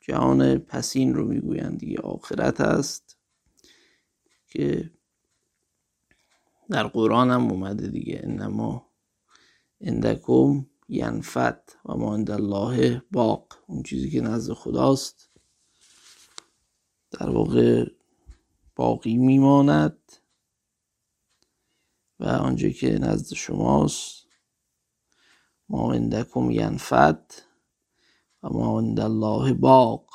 جهان 0.00 0.58
پسین 0.58 1.14
رو 1.14 1.28
می‌گویند 1.28 1.78
دیگه 1.78 2.00
آخرت 2.00 2.60
است 2.60 3.18
که 4.48 4.90
در 6.70 6.86
قرآن 6.86 7.30
هم 7.30 7.50
اومده 7.50 7.88
دیگه 7.88 8.20
انما 8.24 8.90
اندکم 9.80 10.66
ینفت 10.88 11.78
و 11.84 11.94
ما 11.96 12.14
عند 12.14 12.30
الله 12.30 13.02
باق. 13.10 13.46
اون 13.66 13.82
چیزی 13.82 14.10
که 14.10 14.20
نزد 14.20 14.52
خداست. 14.52 15.30
در 17.10 17.30
واقع 17.30 17.90
باقی 18.76 19.16
میماند. 19.16 20.12
و 22.20 22.24
آنجا 22.24 22.68
که 22.68 22.98
نزد 22.98 23.34
شماست. 23.34 24.26
ما 25.68 25.92
عندکم 25.92 26.50
ینفت 26.50 27.46
و 28.42 28.48
ما 28.48 28.78
عند 28.78 29.00
الله 29.00 29.52
باق. 29.52 30.06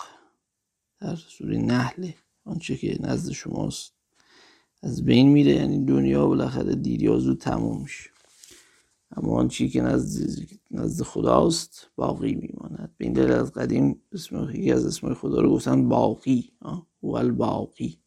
در 0.99 1.15
سوره 1.15 1.57
نحله 1.57 2.15
آنچه 2.45 2.77
که 2.77 2.97
نزد 2.99 3.31
شماست. 3.31 3.93
از 4.83 5.05
بین 5.05 5.29
میره 5.29 5.51
یعنی 5.51 5.85
دنیا 5.85 6.27
بالاخره 6.27 6.75
دیر 6.75 7.03
یا 7.03 7.19
زود 7.19 7.39
تموم 7.39 7.81
میشه. 7.81 8.09
اما 9.11 9.31
آن 9.31 9.47
چی 9.47 9.69
که 9.69 9.81
نزد, 9.81 10.47
نزد 10.71 11.03
خداست 11.03 11.91
باقی 11.95 12.35
میماند. 12.35 12.95
به 12.97 13.05
این 13.05 13.13
دلیل 13.13 13.31
از 13.31 13.51
قدیم 13.51 14.01
اسم 14.11 14.49
یکی 14.53 14.71
از 14.71 14.85
اسم 14.85 15.13
خدا 15.13 15.41
رو 15.41 15.51
گفتن 15.51 15.89
باقی 15.89 16.51
هو 17.01 17.15
الباقی 17.15 17.99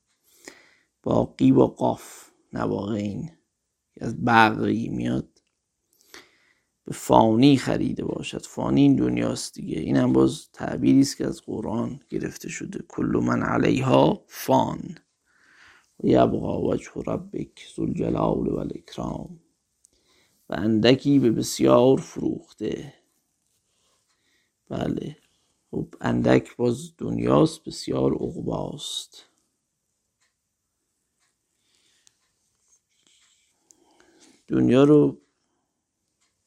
باقی. 1.03 1.53
با 1.53 1.67
قاف 1.67 2.31
نواقعین 2.53 3.31
از 4.01 4.25
بقی 4.25 4.89
میاد. 4.89 5.29
به 6.85 6.93
فانی 6.93 7.57
خریده 7.57 8.05
باشد. 8.05 8.47
فانی 8.47 8.81
این 8.83 8.97
دنیاست 8.97 9.55
دیگه. 9.55 9.81
این 9.81 9.97
هم 9.97 10.13
باز 10.13 10.51
تعبیری 10.53 11.01
است 11.01 11.17
که 11.17 11.27
از 11.27 11.41
قرآن 11.41 12.01
گرفته 12.09 12.49
شده. 12.49 12.85
کل 12.89 13.21
من 13.23 13.43
علیها 13.43 14.25
فان. 14.29 14.99
و 16.01 16.07
یبقا 16.07 16.63
وجه 16.63 16.91
ربک 17.07 17.67
ذو 17.77 17.83
الجلال 17.83 18.51
اندکی 20.55 21.19
به 21.19 21.31
بسیار 21.31 21.99
فروخته. 22.01 22.95
بله. 24.71 25.17
خب 25.71 25.89
اندک 26.01 26.57
باز 26.57 26.93
دنیاست 26.99 27.65
بسیار 27.65 28.15
عقباست. 28.15 29.25
دنیا 34.49 34.85
رو 34.85 35.19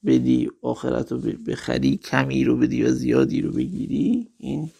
بدی 0.05 0.51
آخرت 0.61 1.11
رو 1.11 1.19
بخری 1.19 1.97
کمی 1.97 2.43
رو 2.43 2.57
بدی 2.57 2.83
و 2.83 2.91
زیادی 2.91 3.41
رو 3.41 3.51
بگیری 3.51 4.31
این 4.37 4.71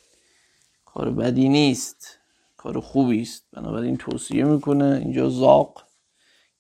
کار 0.86 1.12
بدی 1.12 1.50
نیست. 1.50 2.20
کار 2.58 2.82
خوبی 2.82 3.22
است 3.22 3.46
بنابراین 3.52 3.98
توصیه 3.98 4.46
می‌کنه 4.46 4.86
اینجا 5.04 5.30
زاق 5.30 5.87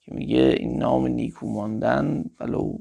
که 0.08 0.14
میگه 0.14 0.56
این 0.60 0.78
نام 0.78 1.08
نیکو 1.08 1.48
ماندن 1.48 2.26
ولو 2.40 2.78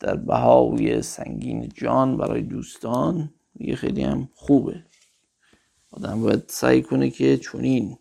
در 0.00 0.16
بهاوی 0.16 1.02
سنگین 1.02 1.68
جان 1.68 2.16
برای 2.16 2.42
دوستان 2.42 3.34
میگه 3.54 3.76
خیلی 3.76 4.02
هم 4.02 4.28
خوبه. 4.34 4.84
آدم 5.90 6.20
باید 6.20 6.44
سعی 6.48 6.82
کنه 6.82 7.10
که 7.10 7.36
چونین 7.36 7.98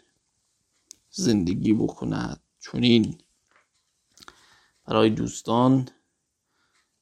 زندگی 1.09 1.73
بکند 1.73 2.41
چونین 2.59 3.17
برای 4.85 5.09
دوستان 5.09 5.85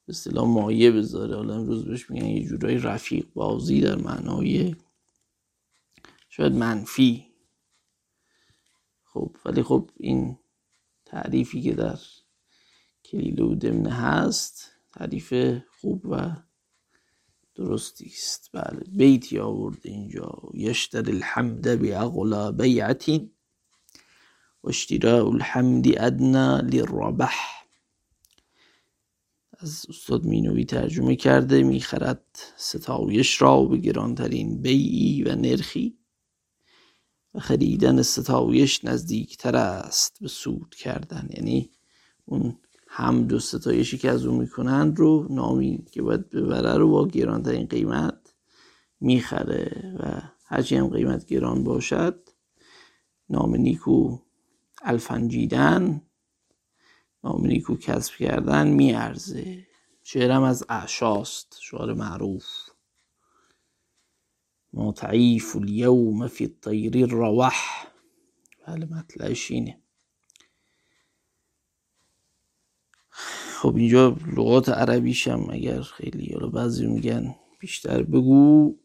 به 0.05 0.09
اصطلاح 0.09 0.47
مایه 0.47 0.91
بذاره. 0.91 1.35
حالا 1.35 1.55
امروز 1.55 1.85
بهش 1.85 2.09
میگن 2.09 2.25
یه 2.25 2.45
جورایی 2.45 2.77
رفیق 2.77 3.25
بازی 3.33 3.81
در 3.81 3.95
معنای 3.95 4.75
شاید 6.29 6.53
منفی. 6.53 7.34
خب 9.15 9.35
ولی 9.45 9.63
خب 9.63 9.89
این 9.97 10.37
تعریفی 11.05 11.61
که 11.61 11.73
در 11.73 11.99
کلیل 13.05 13.41
و 13.41 13.55
دمنه 13.55 13.93
هست 13.93 14.71
تعریف 14.93 15.33
خوب 15.81 16.05
و 16.05 16.35
درستی 17.55 18.05
است. 18.05 18.49
بله 18.53 18.79
بیتی 18.87 19.39
آورده 19.39 19.89
اینجا. 19.89 20.41
یشتر 20.53 21.09
الحمد 21.09 21.81
باغلا 21.81 22.51
بیعت 22.51 23.09
و 23.09 23.29
اشتراء 24.63 25.25
الحمد 25.25 25.85
ادنا 25.97 26.59
للربح. 26.59 27.35
از 29.57 29.85
استاد 29.89 30.25
مینوی 30.25 30.65
ترجمه 30.65 31.15
کرده 31.15 31.63
می‌خرد 31.63 32.25
ستایش 32.57 33.41
را 33.41 33.65
به 33.65 33.77
گرانترین 33.77 34.61
بیعی 34.61 35.23
و 35.23 35.35
نرخی. 35.35 35.97
و 37.35 37.39
خریدن 37.39 38.01
ستایش 38.01 38.85
نزدیکتر 38.85 39.55
است 39.55 40.17
به 40.21 40.27
سود 40.27 40.75
کردن. 40.75 41.29
یعنی 41.29 41.69
اون 42.25 42.57
هم 42.87 43.27
دو 43.27 43.39
ستایشی 43.39 43.97
که 43.97 44.11
از 44.11 44.25
اون 44.25 44.39
می‌کنن 44.39 44.95
رو 44.95 45.27
نامی 45.29 45.85
که 45.91 46.01
باید 46.01 46.29
ببره 46.29 46.77
رو 46.77 46.89
با 46.89 47.07
گرانترین 47.07 47.67
قیمت 47.67 48.33
می‌خره 48.99 49.95
و 49.99 50.21
هرچی 50.45 50.75
هم 50.75 50.87
قیمت 50.87 51.25
گران 51.25 51.63
باشد 51.63 52.29
نام 53.29 53.55
نیکو 53.55 54.17
الفنجیدن 54.81 56.01
نام 57.23 57.45
نیکو 57.45 57.75
کسب 57.75 58.13
کردن 58.13 58.67
میارزه. 58.67 59.67
شعرم 60.03 60.43
از 60.43 60.65
اعشاست 60.69 61.57
شعر 61.61 61.93
معروف. 61.93 62.45
ما 64.75 64.91
تعیف 64.91 65.55
اليوم 65.55 66.27
فی 66.27 66.45
الطیر 66.45 66.97
الروح. 66.97 67.87
بله 68.67 68.85
مطلعش 68.85 69.51
اینه 69.51 69.81
خب 73.61 73.75
اینجا 73.75 74.17
لغات 74.37 74.69
عربیش 74.69 75.27
هم 75.27 75.49
اگر 75.49 75.81
خیلی 75.81 76.33
حالا 76.33 76.47
بعضی 76.47 76.87
میگن 76.87 77.35
بیشتر 77.59 78.03
بگو. 78.03 78.75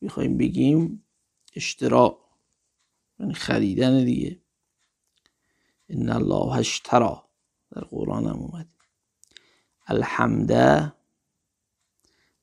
می‌خوایم 0.00 0.36
بگیم 0.36 1.04
اشترا 1.56 2.18
یعنی 3.20 3.34
خریدن 3.34 4.04
دیگه. 4.04 4.40
ان 5.88 6.08
الله 6.08 6.58
اشترا. 6.58 7.28
در 7.70 7.80
قرآن 7.84 8.26
هم 8.26 8.36
اومد. 8.36 8.68
الحمده 9.86 10.92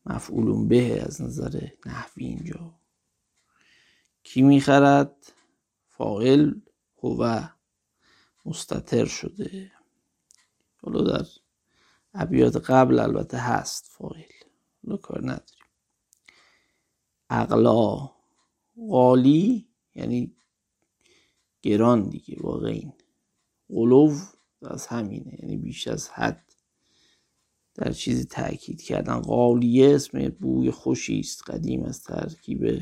مفعول 0.06 0.68
به 0.68 1.02
از 1.02 1.22
نظر 1.22 1.68
نحوی 1.86 2.26
اینجا. 2.26 2.74
کی 4.24 4.42
می‌خرد؟ 4.42 5.34
فاعل 5.88 6.54
هو 7.04 7.48
مستتر 8.46 9.06
شده. 9.06 9.72
حالا 10.82 11.02
در 11.02 11.26
ابیات 12.14 12.56
قبل 12.70 13.00
البته 13.00 13.38
هست 13.38 13.86
فاعل. 13.92 14.24
حالا 14.84 14.98
کار 14.98 15.22
نداریم. 15.22 15.66
اقلا 17.30 18.10
غالی 18.90 19.68
یعنی 19.96 20.36
گران 21.62 22.10
دیگه 22.10 22.38
واقعی. 22.40 22.94
قلوب 23.70 24.14
از 24.62 24.88
همینه 24.88 25.40
یعنی 25.42 25.58
بیش 25.58 25.88
از 25.88 26.10
حد. 26.10 26.45
در 27.76 27.92
چیزی 27.92 28.26
تاکید 28.26 28.82
کردن. 28.82 29.20
قالیه 29.20 29.96
اسم 29.96 30.30
بوی 30.30 30.72
خوشی 30.72 31.20
است. 31.20 31.50
قدیم 31.50 31.84
از 31.84 32.04
ترکیب 32.04 32.82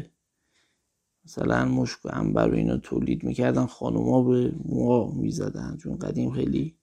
مثلا 1.26 1.66
مشک 1.66 2.06
و 2.06 2.10
انبر 2.14 2.50
و 2.50 2.54
اینا 2.54 2.78
تولید 2.78 3.24
می‌کردن. 3.24 3.66
خانوما 3.66 4.24
به 4.24 4.54
موها 4.66 5.12
می‌زدن. 5.12 5.78
چون 5.84 5.98
قدیم 5.98 6.32
خیلی 6.32 6.76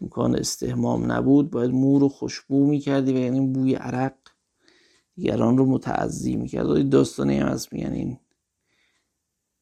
امکان 0.00 0.36
استهمام 0.36 1.12
نبود. 1.12 1.50
باید 1.50 1.70
مو 1.70 1.98
رو 1.98 2.08
خوشبو 2.08 2.66
می‌کردی 2.66 3.12
و 3.12 3.16
یعنی 3.16 3.46
بوی 3.46 3.74
عرق 3.74 4.14
دیگران 5.14 5.58
رو 5.58 5.66
متعذی 5.66 6.36
می‌کرد. 6.36 6.88
داستانی 6.88 7.38
هم 7.38 7.48
هست 7.48 7.72
میگن 7.72 7.92
این 7.92 8.18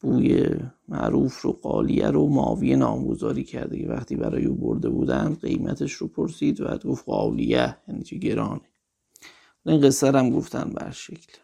بوی 0.00 0.46
معروف 0.88 1.40
رو 1.40 1.52
قالیه 1.52 2.08
رو 2.10 2.28
ماویه 2.28 2.76
نامگذاری 2.76 3.44
کرده 3.44 3.78
که 3.78 3.88
وقتی 3.88 4.16
برای 4.16 4.44
او 4.44 4.54
برده 4.54 4.88
بودن 4.88 5.34
قیمتش 5.34 5.92
رو 5.92 6.08
پرسید 6.08 6.60
و 6.60 6.78
گفت 6.78 7.04
قالیه 7.04 7.76
یعنی 7.88 8.02
چه 8.02 8.18
گرانه. 8.18 8.60
این 9.66 9.80
قصه 9.80 10.12
هم 10.12 10.30
گفتن 10.30 10.70
بر 10.70 10.90
شکل. 10.90 11.38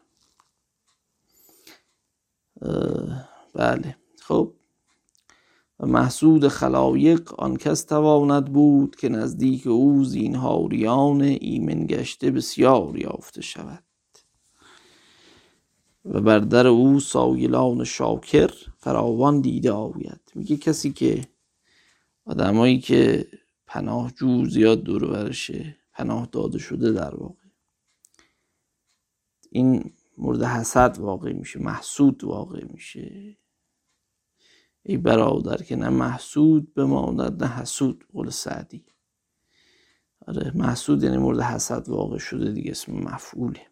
بله. 3.55 3.97
خب. 4.23 4.55
و 5.81 5.87
محسود 5.87 6.49
خلایق 6.49 7.35
آن 7.41 7.57
کس 7.57 7.85
تواند 7.85 8.53
بود 8.53 8.97
که 8.97 9.09
نزدیک 9.09 9.67
او 9.67 10.05
زینهاریان 10.05 11.23
ایمن 11.23 11.87
گشته 11.87 12.31
بسیار 12.31 12.99
یافته 12.99 13.43
شود. 13.43 13.86
و 16.11 16.21
بر 16.21 16.39
در 16.39 16.67
او 16.67 17.01
سایلان 17.01 17.85
شاکر 17.85 18.51
فراوان 18.79 19.41
دیده 19.41 19.73
آوید 19.73 20.33
میگه 20.35 20.57
کسی 20.57 20.93
که 20.93 21.29
آدمایی 22.25 22.79
که 22.79 23.29
پناه 23.67 24.13
جو 24.13 24.45
زیاد 24.45 24.83
دور 24.83 25.05
ورشه 25.05 25.77
پناه 25.93 26.29
داده 26.33 26.59
شده 26.59 26.93
در 26.93 27.15
واقع. 27.15 27.47
این 29.51 29.93
مورد 30.19 30.43
حسد 30.43 30.99
واقع 30.99 31.33
میشه 31.33 31.59
محسود 31.59 32.25
واقع 32.25 32.65
میشه. 32.65 33.37
ای 34.83 34.97
برادر 34.97 35.57
که 35.57 35.77
نه 35.77 35.89
محسود 35.89 36.75
بماند 36.75 37.45
نه 37.45 37.51
حسود 37.51 38.07
قول 38.13 38.31
سعدی. 38.31 38.85
آره 40.27 40.53
محسود 40.55 41.03
یعنی 41.03 41.17
مورد 41.17 41.41
حسد 41.41 41.89
واقع 41.89 42.19
شده 42.19 42.53
دیگه 42.53 42.71
اسم 42.71 42.93
مفعوله. 42.93 43.67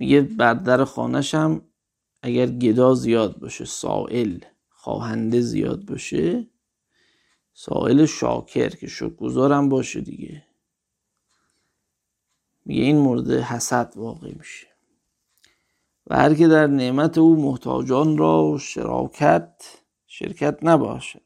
میگه 0.00 0.20
بر 0.20 0.54
در 0.54 0.84
خانش 0.84 1.34
هم 1.34 1.62
اگر 2.22 2.46
گدا 2.46 2.94
زیاد 2.94 3.38
باشه 3.38 3.64
سائل 3.64 4.38
خواهنده 4.68 5.40
زیاد 5.40 5.84
باشه 5.84 6.46
سائل 7.52 8.06
شاکر 8.06 8.68
که 8.68 8.86
شکرگزارم 8.86 9.68
باشه 9.68 10.00
دیگه. 10.00 10.44
میگه 12.64 12.82
این 12.82 12.98
مورد 12.98 13.30
حسد 13.30 13.92
واقع 13.96 14.34
میشه. 14.38 14.66
و 16.06 16.16
هر 16.16 16.34
که 16.34 16.48
در 16.48 16.66
نعمت 16.66 17.18
او 17.18 17.36
محتاجان 17.42 18.18
را 18.18 18.58
شراکت 18.60 19.54
شرکت 20.06 20.58
نباشد. 20.62 21.22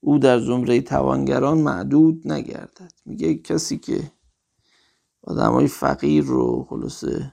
او 0.00 0.18
در 0.18 0.38
زمره 0.38 0.80
توانگران 0.80 1.58
معدود 1.58 2.32
نگردد. 2.32 2.92
میگه 3.06 3.34
کسی 3.34 3.78
که 3.78 4.12
آدم 5.22 5.52
های 5.52 5.66
فقیر 5.66 6.24
رو 6.24 6.66
خلاصه 6.68 7.32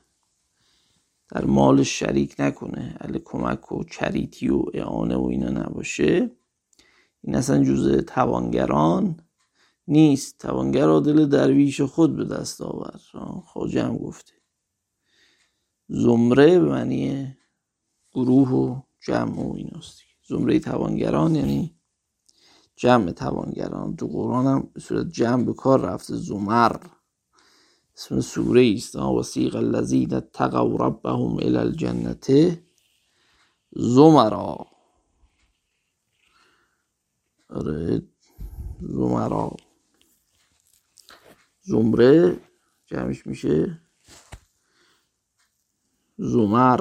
در 1.30 1.46
مال 1.46 1.84
شریک 1.84 2.36
نکنه. 2.40 2.98
اهل 3.00 3.18
کمک 3.18 3.72
و 3.72 3.84
چریتی 3.84 4.50
و 4.50 4.64
اعانه 4.74 5.16
و 5.16 5.26
اینا 5.26 5.50
نباشه. 5.50 6.32
این 7.22 7.36
اصلا 7.36 7.64
جزء 7.64 8.02
توانگران 8.02 9.20
نیست. 9.88 10.38
توانگر 10.38 11.00
دل 11.00 11.26
درویش 11.26 11.82
خود 11.82 12.16
به 12.16 12.26
دست 12.26 12.62
آور. 12.62 13.00
خواجه 13.46 13.84
هم 13.84 13.98
گفته. 13.98 14.34
زمره 15.90 16.60
به 16.60 16.70
معنی 16.70 17.38
گروه 18.14 18.50
و 18.50 18.82
جمع 19.02 19.48
و 19.48 19.54
ایناست 19.56 20.00
زمره 20.28 20.60
توانگران 20.60 21.36
یعنی 21.36 21.76
جمع 22.76 23.12
توانگران. 23.12 23.96
تو 23.96 24.08
قرآن 24.08 24.46
هم 24.46 24.70
به 24.74 24.80
صورت 24.80 25.10
جمع 25.10 25.44
به 25.44 25.54
کار 25.54 25.82
رفته. 25.82 26.16
زمر. 26.16 26.78
اسم 27.98 28.22
سوره 28.22 28.74
است 28.76 28.96
وسیق 28.96 29.56
الذین 29.56 30.14
اتقوا 30.14 30.78
ربهم 30.88 31.38
الى 31.38 31.58
الجنه 31.58 32.64
زمرا. 33.72 34.68
آره 37.50 38.04
زمرا. 38.82 39.58
زمره 41.62 42.40
جمعش 42.86 43.28
میشه. 43.28 43.82
زمر 46.18 46.80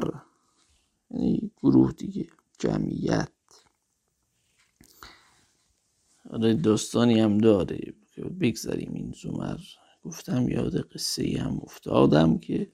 یعنی 1.11 1.51
گروه 1.63 1.93
دیگه 1.93 2.29
جمعیت. 2.59 3.33
آره 6.31 6.55
داستانی 6.55 7.21
هم 7.21 7.39
داره. 7.39 7.95
بگذاریم 8.41 8.93
این 8.95 9.15
زمر. 9.23 9.59
گفتم 10.07 10.49
یاد 10.49 10.81
قصه 10.81 11.39
هم 11.39 11.61
افتادم 11.63 12.39
که 12.39 12.73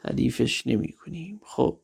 حریفش 0.00 0.66
نمی 0.66 0.92
کنیم 0.92 1.40
خب 1.44 1.80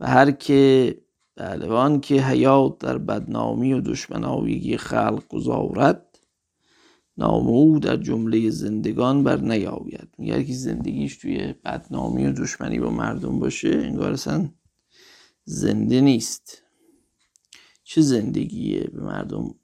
و 0.00 0.06
هر 0.06 0.30
که 0.30 0.94
بلوان 1.36 2.00
که 2.00 2.14
حیات 2.22 2.78
در 2.78 2.98
بدنامی 2.98 3.72
و 3.72 3.80
دشمنایگی 3.80 4.76
خلق 4.76 5.28
گذارد 5.28 6.18
نام 7.16 7.46
او 7.46 7.78
در 7.78 7.96
جمله 7.96 8.50
زندگان 8.50 9.24
بر 9.24 9.36
نیاید. 9.36 10.08
میگه 10.18 10.44
که 10.44 10.52
زندگیش 10.52 11.16
توی 11.16 11.54
بدنامی 11.64 12.26
و 12.26 12.32
دشمنی 12.32 12.78
با 12.78 12.90
مردم 12.90 13.38
باشه 13.38 13.68
انگار 13.68 14.12
اصلا 14.12 14.48
زنده 15.44 16.00
نیست. 16.00 16.62
چه 17.82 18.00
زندگیه 18.00 18.80
به 18.80 19.00
مردم 19.00 19.54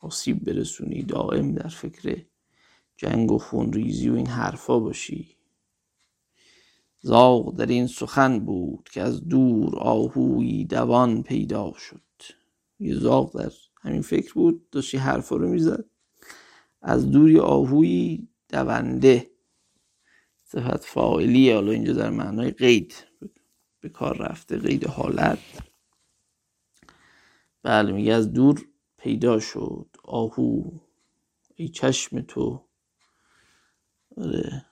آسیب 0.00 0.44
برسونی 0.44 1.02
دائم 1.02 1.54
در 1.54 1.68
فکر 1.68 2.24
جنگ 2.98 3.32
و 3.32 3.38
خونریزی 3.38 4.08
و 4.08 4.14
این 4.14 4.26
حرفا 4.26 4.78
باشی. 4.78 5.36
زاغ 7.00 7.56
در 7.56 7.66
این 7.66 7.86
سخن 7.86 8.38
بود 8.38 8.88
که 8.92 9.02
از 9.02 9.28
دور 9.28 9.78
آهوی 9.78 10.64
دوان 10.64 11.22
پیدا 11.22 11.72
شد. 11.72 12.02
یه 12.78 12.94
زاغ 12.94 13.42
در 13.42 13.52
همین 13.80 14.02
فکر 14.02 14.34
بود 14.34 14.70
داشتی 14.70 14.96
حرفا 14.96 15.36
رو 15.36 15.48
می‌زد. 15.48 15.84
از 16.82 17.10
دوری 17.10 17.38
آهوی 17.38 18.28
دونده. 18.48 19.30
صفت 20.44 20.84
فاعلی 20.84 21.50
حالا 21.52 21.72
اینجا 21.72 21.92
در 21.92 22.10
معنای 22.10 22.50
قید. 22.50 22.94
به 23.80 23.88
کار 23.88 24.16
رفته 24.16 24.58
قید 24.58 24.86
حالت. 24.86 25.38
بله 27.62 27.92
میگه 27.92 28.12
از 28.12 28.32
دور 28.32 28.60
پیدا 28.96 29.40
شد 29.40 29.86
آهو. 30.04 30.70
ای 31.54 31.68
چشم 31.68 32.20
تو. 32.20 32.67
آره. 34.20 34.66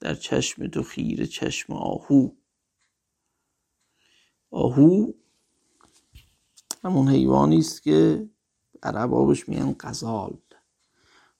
در 0.00 0.14
چشم 0.14 0.68
تو 0.68 0.82
خیره 0.82 1.26
چشم 1.26 1.72
آهو. 1.72 2.30
آهو 4.50 5.12
همون 6.84 7.08
حیوانی 7.08 7.58
است 7.58 7.82
که 7.82 8.28
عرب 8.82 9.14
آبش 9.14 9.48
میگن 9.48 9.72
قزال 9.80 10.38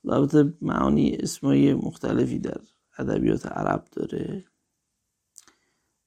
البته 0.05 0.55
معانی 0.61 1.17
اسمای 1.17 1.75
مختلفی 1.75 2.39
در 2.39 2.61
ادبیات 2.99 3.47
عرب 3.47 3.85
داره. 3.93 4.45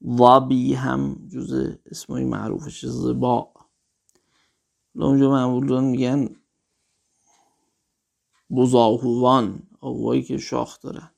وابی 0.01 0.73
هم 0.73 1.27
جز 1.27 1.77
اسمای 1.85 2.25
معروفش 2.25 2.85
زبا. 2.85 3.53
اونجا 4.95 5.31
معمولان 5.31 5.83
میگن 5.83 6.35
بزاهوان. 8.51 9.70
آهوهایی 9.81 10.23
که 10.23 10.37
شاخ 10.37 10.79
دارن. 10.81 11.11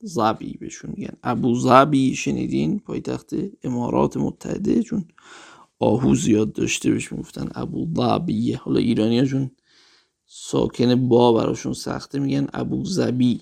زبی 0.00 0.56
بهشون 0.60 0.94
میگن. 0.96 1.16
ابو 1.22 1.54
زبی 1.54 2.16
شنیدین؟ 2.16 2.78
پایتخت 2.78 3.34
امارات 3.62 4.16
متحده 4.16 4.82
چون 4.82 5.08
آهو 5.78 6.14
زیاد 6.14 6.52
داشته 6.52 6.90
بهش 6.90 7.12
می‌گفتن. 7.12 7.48
ابو 7.54 7.88
ظبی 7.96 8.52
حالا 8.52 8.80
ایرانی 8.80 9.26
چون 9.26 9.50
ساکن 10.26 11.08
با 11.08 11.32
براشون 11.32 11.72
سخته 11.72 12.18
میگن 12.18 12.46
ابو 12.52 12.84
زبی. 12.84 13.40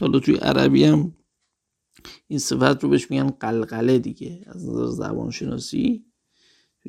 حالا 0.00 0.18
توی 0.18 0.36
عربی 0.36 0.84
هم 0.84 1.16
این 2.28 2.38
صفت 2.38 2.84
رو 2.84 2.88
بهش 2.90 3.10
میگن 3.10 3.30
قلقله 3.30 3.98
دیگه. 3.98 4.44
از 4.46 4.68
نظر 4.68 4.86
زبان 4.86 5.30
شناسی 5.30 6.04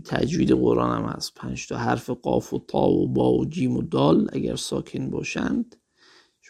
تجوید 0.06 0.52
قرآن 0.52 1.04
هم 1.04 1.10
هست. 1.10 1.34
پنج 1.36 1.68
تا 1.68 1.78
حرف 1.78 2.10
قاف 2.10 2.54
و 2.54 2.60
تا 2.68 2.90
و 2.90 3.08
با 3.08 3.34
و 3.34 3.46
جیم 3.46 3.78
و 3.78 3.82
دال 3.82 4.30
اگر 4.34 4.56
ساکن 4.56 5.10
باشند 5.10 5.81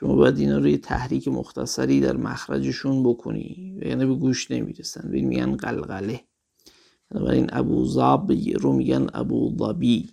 شما 0.02 0.16
باید 0.16 0.38
اینا 0.40 0.58
رو 0.58 0.68
یه 0.68 0.78
تحریک 0.78 1.28
مختصری 1.28 2.02
در 2.02 2.18
مخرجشون 2.18 3.04
بکنی. 3.04 3.80
یعنی 3.86 4.06
به 4.06 4.16
گوش 4.16 4.52
نمی‌رسن. 4.52 5.12
به 5.12 5.22
میگن 5.22 5.56
قلقله. 5.56 6.24
بنابراین 7.10 7.50
ابو 7.54 7.86
زاب 7.86 8.32
رو 8.32 8.74
میگن 8.74 9.08
ابو 9.14 9.58
ظبی 9.60 10.10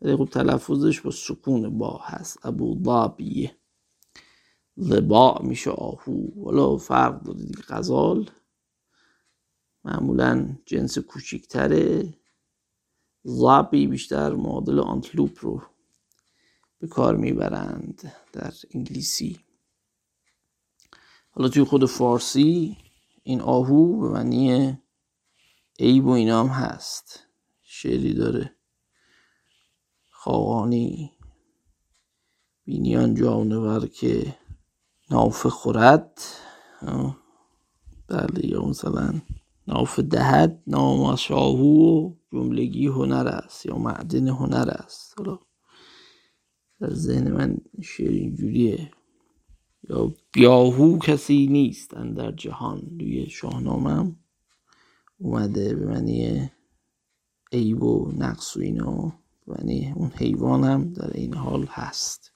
ولی 0.00 0.16
خب 0.16 0.24
تلفظش 0.24 1.00
با 1.00 1.10
سکون 1.10 1.78
با 1.78 2.00
هست. 2.04 2.46
ابو 2.46 2.84
ظابیه 2.84 3.56
لبا 4.76 5.38
میشه 5.42 5.70
آهو. 5.70 6.12
ولی 6.36 6.78
فرق 6.78 7.22
داره 7.22 7.38
دیگه. 7.44 7.62
غزال 7.68 8.30
معمولا 9.84 10.56
جنس 10.66 10.98
کوچیکتره 10.98 12.14
زابی 13.24 13.86
بیشتر 13.86 14.34
معادل 14.34 14.78
آنتلوپ 14.80 15.38
رو 15.40 15.62
به 16.84 16.90
کار 16.90 17.16
می‌برند 17.16 18.12
در 18.32 18.52
انگلیسی. 18.74 19.40
حالا 21.30 21.48
توی 21.48 21.64
خود 21.64 21.84
فارسی 21.84 22.76
این 23.22 23.40
آهو 23.40 24.00
به 24.00 24.08
معنی 24.08 24.78
عیب 25.78 26.06
و 26.06 26.10
اینام 26.10 26.48
هست. 26.48 27.26
شعری 27.62 28.14
داره. 28.14 28.56
خواهانی 30.10 31.12
بینیان 32.64 33.14
جانور 33.14 33.86
که 33.86 34.36
ناف 35.10 35.46
خورد. 35.46 36.20
بله 38.08 38.46
یا 38.46 38.64
مثلا 38.64 39.20
ناف 39.66 40.00
دهد 40.00 40.62
نام 40.66 41.16
شاهو 41.16 42.08
و 42.08 42.14
جملگی 42.32 42.86
هنر 42.86 43.28
است 43.28 43.66
یا 43.66 43.76
معدن 43.76 44.28
هنر 44.28 44.70
است. 44.70 45.14
حالا 45.18 45.38
در 46.84 46.94
ذهن 46.94 47.32
من 47.32 47.56
شعر 47.82 48.10
اینجوریه. 48.10 48.90
یا 49.88 50.14
بیاهو 50.32 50.98
کسی 50.98 51.46
نیست 51.46 51.90
در 51.90 52.32
جهان. 52.32 52.96
روی 53.00 53.26
شاهنامم 53.26 54.16
اومده 55.18 55.74
به 55.74 55.86
معنی 55.86 56.50
عیب 57.52 57.82
و 57.82 58.12
نقص 58.16 58.56
و 58.56 58.60
اینا. 58.60 59.18
معنی 59.46 59.92
اون 59.96 60.10
حیوان 60.10 60.64
هم 60.64 60.92
در 60.92 61.10
این 61.14 61.34
حال 61.34 61.66
هست. 61.70 62.32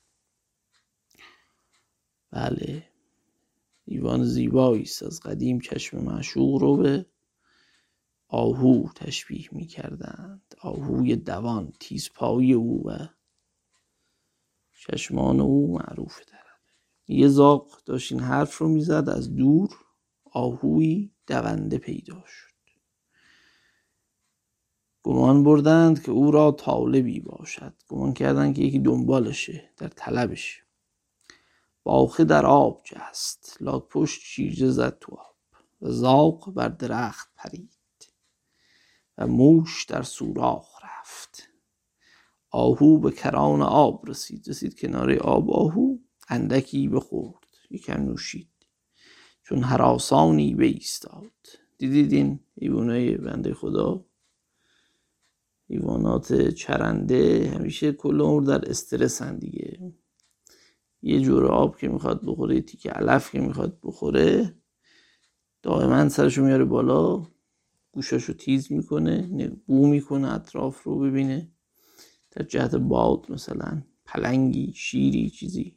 بله. 2.31 2.85
حیوان 3.87 4.25
زیبایی 4.25 4.83
است. 4.83 5.03
از 5.03 5.21
قدیم 5.21 5.61
چشم 5.61 5.99
معشوق 5.99 6.61
رو 6.61 6.77
به 6.77 7.07
آهو 8.29 8.89
تشبیه 8.95 9.49
می 9.53 9.67
کردند 9.67 10.55
آهوی 10.61 11.17
دوان 11.17 11.73
تیزپایی 11.81 12.53
او 12.53 12.83
و 12.87 13.09
چشمان 14.79 15.41
او 15.41 15.79
معروف 15.79 16.19
دارد. 16.25 16.61
یه 17.09 17.29
زاق 17.29 17.83
داشت 17.85 18.13
این 18.13 18.21
حرف 18.21 18.59
رو 18.59 18.69
می‌زد 18.69 19.09
از 19.09 19.37
دور 19.37 19.71
آهوی 20.33 21.11
دونده 21.27 21.79
پیدا 21.79 22.25
شد. 22.27 22.49
گمان 25.03 25.45
بردند 25.45 26.03
که 26.03 26.11
او 26.11 26.31
را 26.31 26.53
طالبی 26.53 27.21
باشد. 27.21 27.75
گمان 27.89 28.13
کردند 28.13 28.55
که 28.55 28.63
یکی 28.63 28.79
دنبالشه 28.79 29.71
در 29.77 29.89
طلبش. 29.89 30.63
باخه 31.83 32.25
در 32.25 32.47
آب 32.47 32.83
جست. 32.85 33.57
لاک 33.61 33.89
پشت 33.89 34.21
شیرجه 34.21 34.71
زد 34.71 34.99
تو 34.99 35.15
آب 35.15 35.37
و 35.83 35.91
زاق 35.91 36.55
بر 36.55 36.69
درخت 36.69 37.33
پرید 37.37 37.77
و 39.19 39.27
موش 39.27 39.85
در 39.85 40.03
سوراخ 40.03 40.85
رفت. 40.85 41.28
آهو 42.51 42.99
به 42.99 43.11
کران 43.11 43.63
آب 43.63 44.05
رسید 44.09 44.49
رسید 44.49 44.81
کنار 44.81 45.13
آب. 45.13 45.51
آهو 45.51 45.97
اندکی 46.29 46.89
بخورد 46.89 47.47
یکم 47.71 48.03
نوشید 48.03 48.49
چون 49.43 49.63
حراسانی 49.63 50.57
ایستاد 50.59 51.33
دیدید 51.79 52.13
این 52.13 52.41
حیوانای 52.61 53.17
بنده 53.17 53.55
خدا. 53.55 54.05
حیوانات 55.71 56.49
چرنده 56.49 57.53
همیشه 57.55 57.93
کل 57.93 58.21
عمر 58.21 58.45
در 58.47 58.71
استرس 58.71 59.23
دیگه. 59.23 59.93
یه 61.03 61.21
جور 61.21 61.47
آب 61.47 61.79
که 61.79 61.89
می‌خواد 61.89 62.21
بخوره 62.25 62.61
تیکه 62.61 62.91
علف 62.91 63.31
که 63.31 63.41
می‌خواد 63.41 63.79
بخوره 63.83 64.55
دائما 65.63 66.09
سرشو 66.09 66.45
میاره 66.45 66.65
بالا 66.65 67.27
گوشاشو 67.93 68.33
تیز 68.33 68.73
می‌کنه 68.73 69.49
بو 69.67 69.87
می‌کنه 69.87 70.33
اطراف 70.35 70.83
رو 70.83 70.99
ببینه. 70.99 71.53
در 72.39 72.45
جهت 72.45 72.75
باد 72.75 73.27
مثلا 73.29 73.83
پلنگی 74.05 74.73
شیری 74.77 75.31
چیزی. 75.31 75.77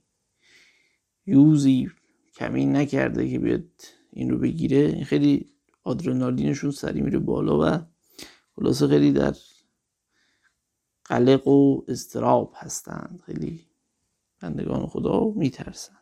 یوزی 1.26 1.92
کمین 2.36 2.76
نکرده 2.76 3.30
که 3.30 3.40
بیاد 3.40 3.64
این 4.14 4.30
رو 4.30 4.38
بگیره. 4.38 5.04
خیلی 5.04 5.50
آدرنالینشون 5.84 6.72
سری 6.72 7.02
میره 7.02 7.20
بالا 7.20 7.60
و 7.60 7.80
خلاصه 8.56 8.88
خیلی 8.88 9.12
در 9.12 9.36
قلق 11.06 11.48
و 11.48 11.82
استراب 11.88 12.54
هستند. 12.56 13.24
خیلی 13.26 13.66
بندگان 14.42 14.88
خدا 14.88 15.34
میترسند. 15.36 15.98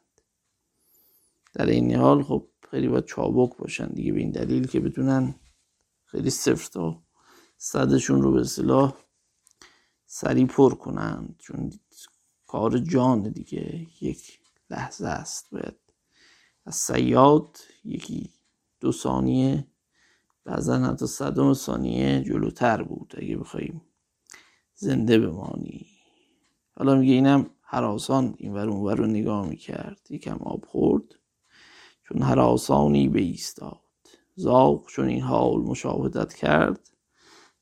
در 1.53 1.65
این 1.65 1.95
حال 1.95 2.23
خب 2.23 2.47
خیلی 2.71 2.87
باید 2.87 3.05
چابک 3.05 3.57
باشن 3.57 3.87
دیگه 3.87 4.13
به 4.13 4.19
این 4.19 4.31
دلیل 4.31 4.67
که 4.67 4.79
بتونن 4.79 5.35
خیلی 6.05 6.29
صفر 6.29 6.69
تا 6.71 7.03
صدشون 7.57 8.21
رو 8.21 8.31
به 8.31 8.43
صلاح 8.43 9.08
سریع 10.11 10.45
پر 10.45 10.73
کنند 10.73 11.35
چون 11.39 11.71
کار 12.47 12.77
جان 12.77 13.29
دیگه 13.29 13.87
یک 14.01 14.39
لحظه 14.69 15.07
است. 15.07 15.49
باید 15.51 15.75
از 16.65 16.75
سیاد 16.75 17.57
یکی 17.85 18.33
دو 18.79 18.91
ثانیه 18.91 19.67
بعضا 20.43 20.77
حتی 20.77 21.07
صدم 21.07 21.53
ثانیه 21.53 22.23
جلوتر 22.23 22.83
بود. 22.83 23.13
اگه 23.17 23.37
بخوایم 23.37 23.81
زنده 24.75 25.19
بمانی. 25.19 25.87
حالا 26.75 26.95
میگه 26.95 27.13
اینم 27.13 27.49
حراسان 27.61 28.35
این 28.37 28.53
ور 28.53 28.69
اون 28.69 28.97
رو 28.97 29.07
نگاه 29.07 29.47
می‌کرد. 29.49 30.07
یکم 30.09 30.37
آب 30.37 30.65
خورد 30.65 31.15
چون 32.03 32.21
حراسانی 32.21 33.11
ایستاد 33.15 33.79
زاغ 34.35 34.87
چون 34.87 35.07
این 35.07 35.21
حال 35.21 35.61
مشاهدت 35.61 36.33
کرد 36.33 36.89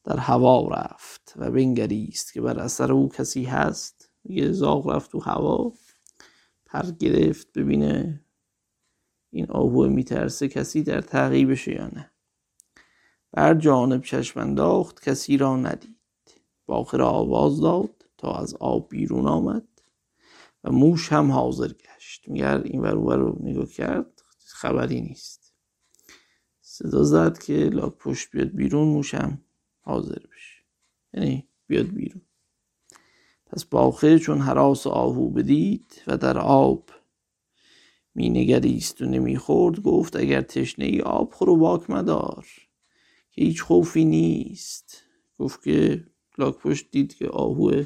در 0.03 0.17
هوا 0.17 0.67
رفت. 0.67 1.26
و 1.37 1.51
بنگریست 1.51 2.33
که 2.33 2.41
بر 2.41 2.59
اثر 2.59 2.91
او 2.91 3.09
کسی 3.09 3.43
هست. 3.43 4.09
میگه 4.23 4.51
زاغ 4.51 4.87
رفت 4.87 5.11
تو 5.11 5.19
هوا 5.19 5.73
پر 6.65 6.91
گرفت 6.91 7.53
ببینه 7.53 8.23
این 9.29 9.51
آهو 9.51 9.87
میترسه 9.87 10.47
کسی 10.47 10.83
در 10.83 11.01
تعقیبش 11.01 11.67
یا 11.67 11.87
نه. 11.87 12.11
بر 13.31 13.53
جانب 13.53 14.03
چشم 14.03 14.39
انداخت 14.39 15.09
کسی 15.09 15.37
را 15.37 15.57
ندید. 15.57 15.97
باخر 16.65 17.01
آواز 17.01 17.61
داد 17.61 18.05
تا 18.17 18.33
از 18.33 18.55
آب 18.55 18.89
بیرون 18.89 19.27
آمد 19.27 19.67
و 20.63 20.71
موش 20.71 21.11
هم 21.11 21.31
حاضر 21.31 21.67
گشت. 21.67 22.27
میگر 22.29 22.61
این 22.61 22.81
ور 22.81 23.15
رو 23.15 23.37
نگاه 23.41 23.65
کرد؟ 23.65 24.23
خبری 24.45 25.01
نیست. 25.01 25.53
صدا 26.61 27.03
زد 27.03 27.37
که 27.37 27.53
لاک 27.53 27.97
پشت 27.97 28.31
بیاد 28.31 28.47
بیرون 28.47 28.87
موش 28.87 29.13
هم 29.13 29.41
حاضر 29.81 30.19
بشه. 30.31 30.36
یعنی 31.13 31.47
بیاد 31.67 31.87
بیرون. 31.87 32.21
پس 33.45 33.65
باخه 33.65 34.19
چون 34.19 34.41
حراس 34.41 34.87
آهو 34.87 35.29
بدید 35.29 36.03
و 36.07 36.17
در 36.17 36.37
آب 36.37 36.89
می 38.15 38.29
نگریست 38.29 39.01
و 39.01 39.05
نمی‌خورد 39.05 39.79
گفت 39.79 40.15
اگر 40.15 40.41
تشنه 40.41 40.85
ای 40.85 41.01
آب 41.01 41.33
خور 41.33 41.49
و 41.49 41.57
باک 41.57 41.89
مدار 41.89 42.47
که 43.31 43.41
هیچ 43.41 43.61
خوفی 43.61 44.05
نیست. 44.05 45.03
گفت 45.39 45.63
که 45.63 46.07
لاک 46.37 46.57
پشت 46.57 46.91
دید 46.91 47.15
که 47.15 47.27
آهو 47.27 47.83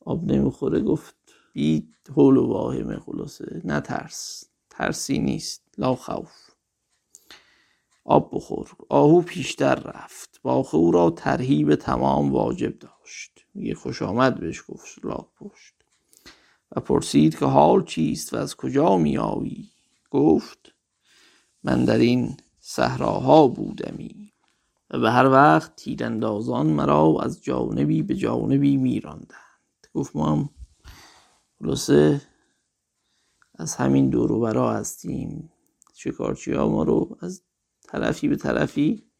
آب 0.00 0.32
نمی‌خوره 0.32 0.80
گفت 0.80 1.16
بید 1.52 1.96
حول 2.16 2.36
و 2.36 2.46
واهمه 2.46 2.98
خلاصه 2.98 3.62
نه 3.64 3.80
ترس 3.80 4.44
ترسی 4.70 5.18
نیست 5.18 5.74
لا 5.78 5.94
خوف 5.94 6.49
آب 8.04 8.30
بخور. 8.32 8.70
آهو 8.88 9.22
پیشتر 9.22 9.74
رفت. 9.74 10.40
باخ 10.42 10.74
او 10.74 10.90
را 10.90 11.10
ترهیب 11.10 11.74
تمام 11.74 12.32
واجب 12.32 12.78
داشت. 12.78 13.44
میگه 13.54 13.74
خوش 13.74 14.02
آمد 14.02 14.40
بهش 14.40 14.62
گفت 14.68 15.04
لاک 15.04 15.26
پشت. 15.36 15.74
و 16.76 16.80
پرسید 16.80 17.38
که 17.38 17.46
حال 17.46 17.84
چیست 17.84 18.34
و 18.34 18.36
از 18.36 18.56
کجا 18.56 18.96
میآیی؟ 18.96 19.70
گفت 20.10 20.74
من 21.64 21.84
در 21.84 21.98
این 21.98 22.36
صحراها 22.60 23.48
بودمی. 23.48 24.32
و 24.90 24.98
به 24.98 25.10
هر 25.10 25.26
وقت 25.26 25.76
تیراندازان 25.76 26.66
مرا 26.66 27.16
از 27.22 27.44
جانبی 27.44 28.02
به 28.02 28.14
جانبی 28.14 28.76
میراندند. 28.76 29.86
گفت 29.94 30.16
ما 30.16 30.32
هم 30.32 30.50
خلاصه 31.58 32.22
از 33.54 33.74
همین 33.74 34.10
دور 34.10 34.40
برا 34.40 34.72
هستیم. 34.72 35.52
شکارچی 35.94 36.52
ها 36.52 36.68
ما 36.68 36.82
رو 36.82 37.16
از 37.20 37.42
طرفی 37.92 38.28
به 38.28 38.36
طرفی 38.36 39.10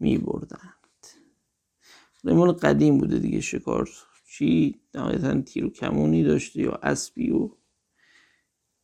می 0.00 0.18
بردند 0.18 0.74
مال 2.24 2.52
قدیم 2.52 2.98
بوده 2.98 3.18
دیگه 3.18 3.40
شکارچی 3.40 4.80
نهایتا 4.94 5.40
تیر 5.40 5.64
و 5.64 5.70
کمونی 5.70 6.24
داشته 6.24 6.62
یا 6.62 6.72
اسبی 6.72 7.30
و 7.30 7.50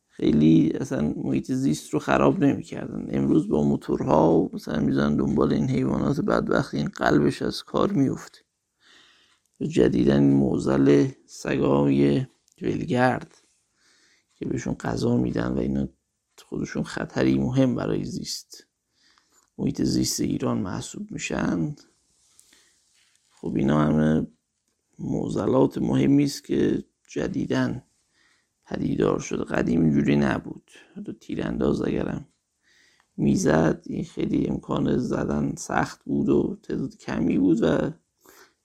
خیلی 0.09 0.73
اصلا 0.81 1.15
محیط 1.17 1.53
زیست 1.53 1.91
رو 1.91 1.99
خراب 1.99 2.45
نمی‌کردن. 2.45 3.07
امروز 3.11 3.49
با 3.49 3.63
موتورها 3.63 4.51
مثلا 4.53 4.81
میزن 4.81 5.17
دنبال 5.17 5.53
این 5.53 5.71
حیوانات 5.71 6.21
بدبخت 6.21 6.75
این 6.75 6.89
قلبش 6.89 7.43
از 7.43 7.63
کار 7.63 7.93
میفته 7.93 8.39
جدیدن 9.69 10.23
این 10.23 10.33
موزل 10.33 11.09
سگای 11.27 12.27
ولگرد 12.63 13.39
که 14.35 14.47
بهشون 14.47 14.75
غذا 14.75 15.17
میدن 15.17 15.49
و 15.49 15.59
اینا 15.59 15.89
خودشون 16.45 16.83
خطری 16.83 17.39
مهم 17.39 17.75
برای 17.75 18.05
زیست. 18.05 18.67
محیط 19.59 19.83
زیست 19.83 20.21
ایران 20.21 20.59
محسوب 20.59 21.11
میشن. 21.11 21.77
خب 23.31 23.55
اینا 23.57 23.81
همه 23.81 24.27
موزلات 24.99 25.79
مهمی 25.79 26.25
است 26.25 26.45
که 26.45 26.85
جدیدن 27.09 27.83
پدیدار 28.67 29.19
شده. 29.19 29.45
قدیم 29.45 29.81
اینجوری 29.81 30.17
نبود. 30.17 30.71
دو 31.05 31.13
تیرانداز 31.13 31.83
اگرم 31.83 32.29
می‌زد 33.17 33.83
این 33.87 34.05
خیلی 34.05 34.47
امکان 34.47 34.99
زدن 34.99 35.55
سخت 35.59 36.05
بود 36.05 36.29
و 36.29 36.59
تعداد 36.63 36.97
کمی 36.97 37.39
بود 37.39 37.63
و 37.63 37.91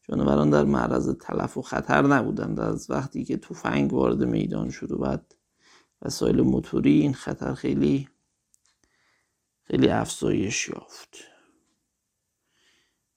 جانوران 0.01 0.49
در 0.49 0.63
معرض 0.63 1.09
تلف 1.09 1.57
و 1.57 1.61
خطر 1.61 2.01
نبودند. 2.01 2.59
از 2.59 2.89
وقتی 2.89 3.23
که 3.23 3.37
تفنگ 3.37 3.93
وارد 3.93 4.23
میدان 4.23 4.69
شد 4.69 4.91
و 4.91 4.97
بعد 4.97 5.35
وسایل 6.01 6.41
موتوری 6.41 7.01
این 7.01 7.13
خطر 7.13 7.53
خیلی 7.53 8.07
خیلی 9.71 9.89
افزایش 9.89 10.69
یافت. 10.69 11.17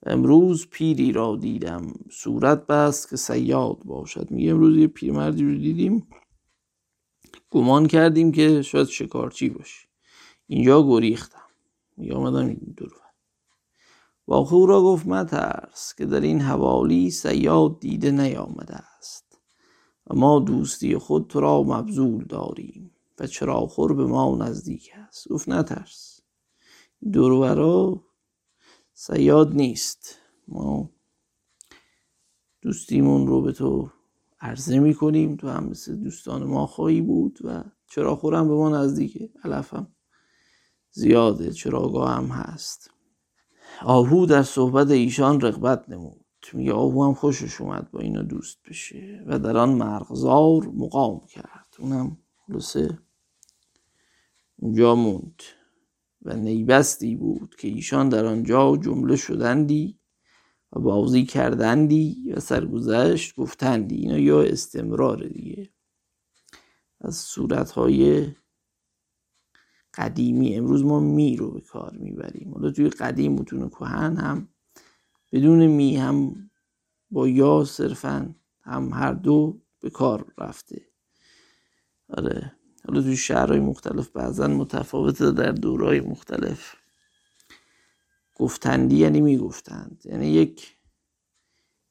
امروز 0.06 0.66
پیری 0.70 1.12
را 1.12 1.36
دیدم. 1.36 1.92
صورت 2.10 2.66
بست 2.66 3.10
که 3.10 3.16
سیاد 3.16 3.78
باشد. 3.84 4.30
میگه 4.30 4.50
امروز 4.50 4.76
یه 4.76 4.86
پیرمردی 4.86 5.44
رو 5.44 5.54
دیدیم. 5.54 6.06
گمان 7.50 7.86
کردیم 7.86 8.32
که 8.32 8.62
شاید 8.62 8.86
شکارچی 8.86 9.48
باشه. 9.48 9.88
اینجا 10.46 10.82
گریختم. 10.82 11.42
میگه 11.96 12.14
آمدم 12.14 12.46
این 12.46 12.74
دور 12.76 12.92
واقع 14.28 14.66
را 14.68 14.82
گفت 14.82 15.06
مترس 15.06 15.94
که 15.98 16.06
در 16.06 16.20
این 16.20 16.40
حوالی 16.40 17.10
سیاد 17.10 17.80
دیده 17.80 18.10
نیامده 18.10 18.74
است. 18.74 19.38
و 20.06 20.14
ما 20.14 20.38
دوستی 20.38 20.96
خود 20.96 21.26
تو 21.26 21.40
را 21.40 21.62
مبذول 21.62 22.24
داریم 22.24 22.90
و 23.18 23.26
چرا 23.26 23.60
خور 23.60 23.94
به 23.94 24.06
ما 24.06 24.36
نزدیک 24.36 24.90
است. 25.08 25.28
گفت 25.28 25.48
نترس 25.48 26.11
دورورا 27.12 28.04
سیاد 28.94 29.54
نیست. 29.54 30.18
ما 30.48 30.90
دوستیمون 32.62 33.26
رو 33.26 33.42
به 33.42 33.52
تو 33.52 33.90
عرضه 34.40 34.78
می‌کنیم. 34.78 35.36
تو 35.36 35.48
هم 35.48 35.64
مثل 35.64 35.96
دوستان 35.96 36.44
ما 36.44 36.66
خواهی 36.66 37.00
بود 37.00 37.38
و 37.44 37.64
چرا 37.90 38.16
خورم 38.16 38.48
به 38.48 38.54
ما 38.54 38.68
نزدیکه؟ 38.68 39.30
علفم 39.44 39.86
زیاده. 40.90 41.52
چراگاه 41.52 42.10
هم 42.10 42.26
هست. 42.26 42.90
آهو 43.82 44.26
در 44.26 44.42
صحبت 44.42 44.90
ایشان 44.90 45.40
رغبت 45.40 45.88
نمود. 45.88 46.24
میگه 46.52 46.72
آهو 46.72 47.04
هم 47.04 47.14
خوشش 47.14 47.60
اومد 47.60 47.90
با 47.90 48.00
اینا 48.00 48.22
دوست 48.22 48.58
بشه 48.68 49.24
و 49.26 49.38
در 49.38 49.56
آن 49.56 49.68
مرغزار 49.68 50.66
مقام 50.66 51.26
کرد. 51.26 51.76
اونم 51.78 52.18
خلاصه 52.46 52.98
اونجا 54.56 54.94
موند. 54.94 55.42
و 56.24 56.36
نیبستی 56.36 57.16
بود 57.16 57.54
که 57.54 57.68
ایشان 57.68 58.08
در 58.08 58.26
آنجا 58.26 58.76
جمله 58.76 59.16
شدندی 59.16 59.98
و 60.72 60.80
بازی 60.80 61.24
کردندی 61.24 62.32
و 62.36 62.40
سرگذشت 62.40 63.36
گفتندی. 63.36 63.96
اینا 63.96 64.18
یا 64.18 64.42
استمرار 64.42 65.28
دیگه. 65.28 65.70
از 67.00 67.16
صورتهای 67.16 68.26
قدیمی 69.94 70.54
امروز 70.54 70.84
ما 70.84 71.00
می 71.00 71.36
رو 71.36 71.50
به 71.50 71.60
کار 71.60 71.96
می‌بریم. 71.96 72.54
حالا 72.54 72.70
توی 72.70 72.88
قدیم 72.88 73.32
متون 73.32 73.68
کهن 73.68 74.16
هم 74.16 74.48
بدون 75.32 75.66
می 75.66 75.96
هم 75.96 76.50
با 77.10 77.28
یا 77.28 77.64
صرفا 77.64 78.34
هم 78.62 78.90
هر 78.92 79.12
دو 79.12 79.60
به 79.80 79.90
کار 79.90 80.32
رفته. 80.38 80.82
آره. 82.08 82.61
حالا 82.88 83.02
توی 83.02 83.16
شهرهای 83.16 83.60
مختلف 83.60 84.10
بعضا 84.10 84.48
متفاوته 84.48 85.30
در 85.30 85.52
دورهای 85.52 86.00
مختلف. 86.00 86.74
گفتندی 88.36 88.96
یعنی 88.96 89.20
می‌گفتند. 89.20 90.02
یعنی 90.04 90.26
یک 90.26 90.76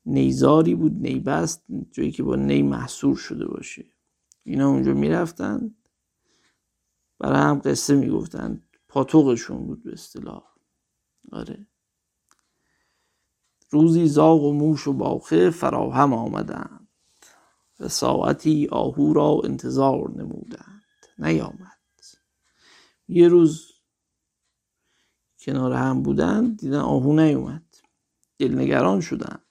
نیزاری 0.06 0.76
بود 0.76 0.92
نیبست 0.92 1.64
جایی 1.92 2.12
که 2.12 2.24
با 2.24 2.36
نی 2.36 2.62
محصور 2.62 3.16
شده 3.16 3.46
باشه. 3.46 3.86
اینا 4.44 4.70
اونجا 4.70 4.94
می‌رفتند. 4.94 5.76
برای 7.20 7.42
هم 7.42 7.62
قصه 7.66 7.96
می‌گفتند. 7.96 8.68
پاتوقشون 8.88 9.66
بود 9.68 9.84
به 9.84 9.94
اصطلاح. 9.94 10.44
آره. 11.32 11.68
روزی 13.70 14.08
زاغ 14.08 14.44
و 14.44 14.54
موش 14.54 14.88
و 14.88 14.94
باخه 14.94 15.50
فراهم 15.50 16.14
آمدند 16.14 16.88
و 17.80 17.88
ساعتی 17.88 18.68
آهو 18.72 19.14
را 19.14 19.42
انتظار 19.44 20.12
نمودند. 20.16 20.81
نیامد. 21.22 21.78
یه 23.08 23.28
روز 23.28 23.72
کنار 25.40 25.74
هم 25.74 26.04
بودند 26.04 26.60
دیدن 26.60 26.80
آهو 26.80 27.14
نیومد. 27.14 27.78
دلنگران 28.40 29.02
شدند. 29.02 29.46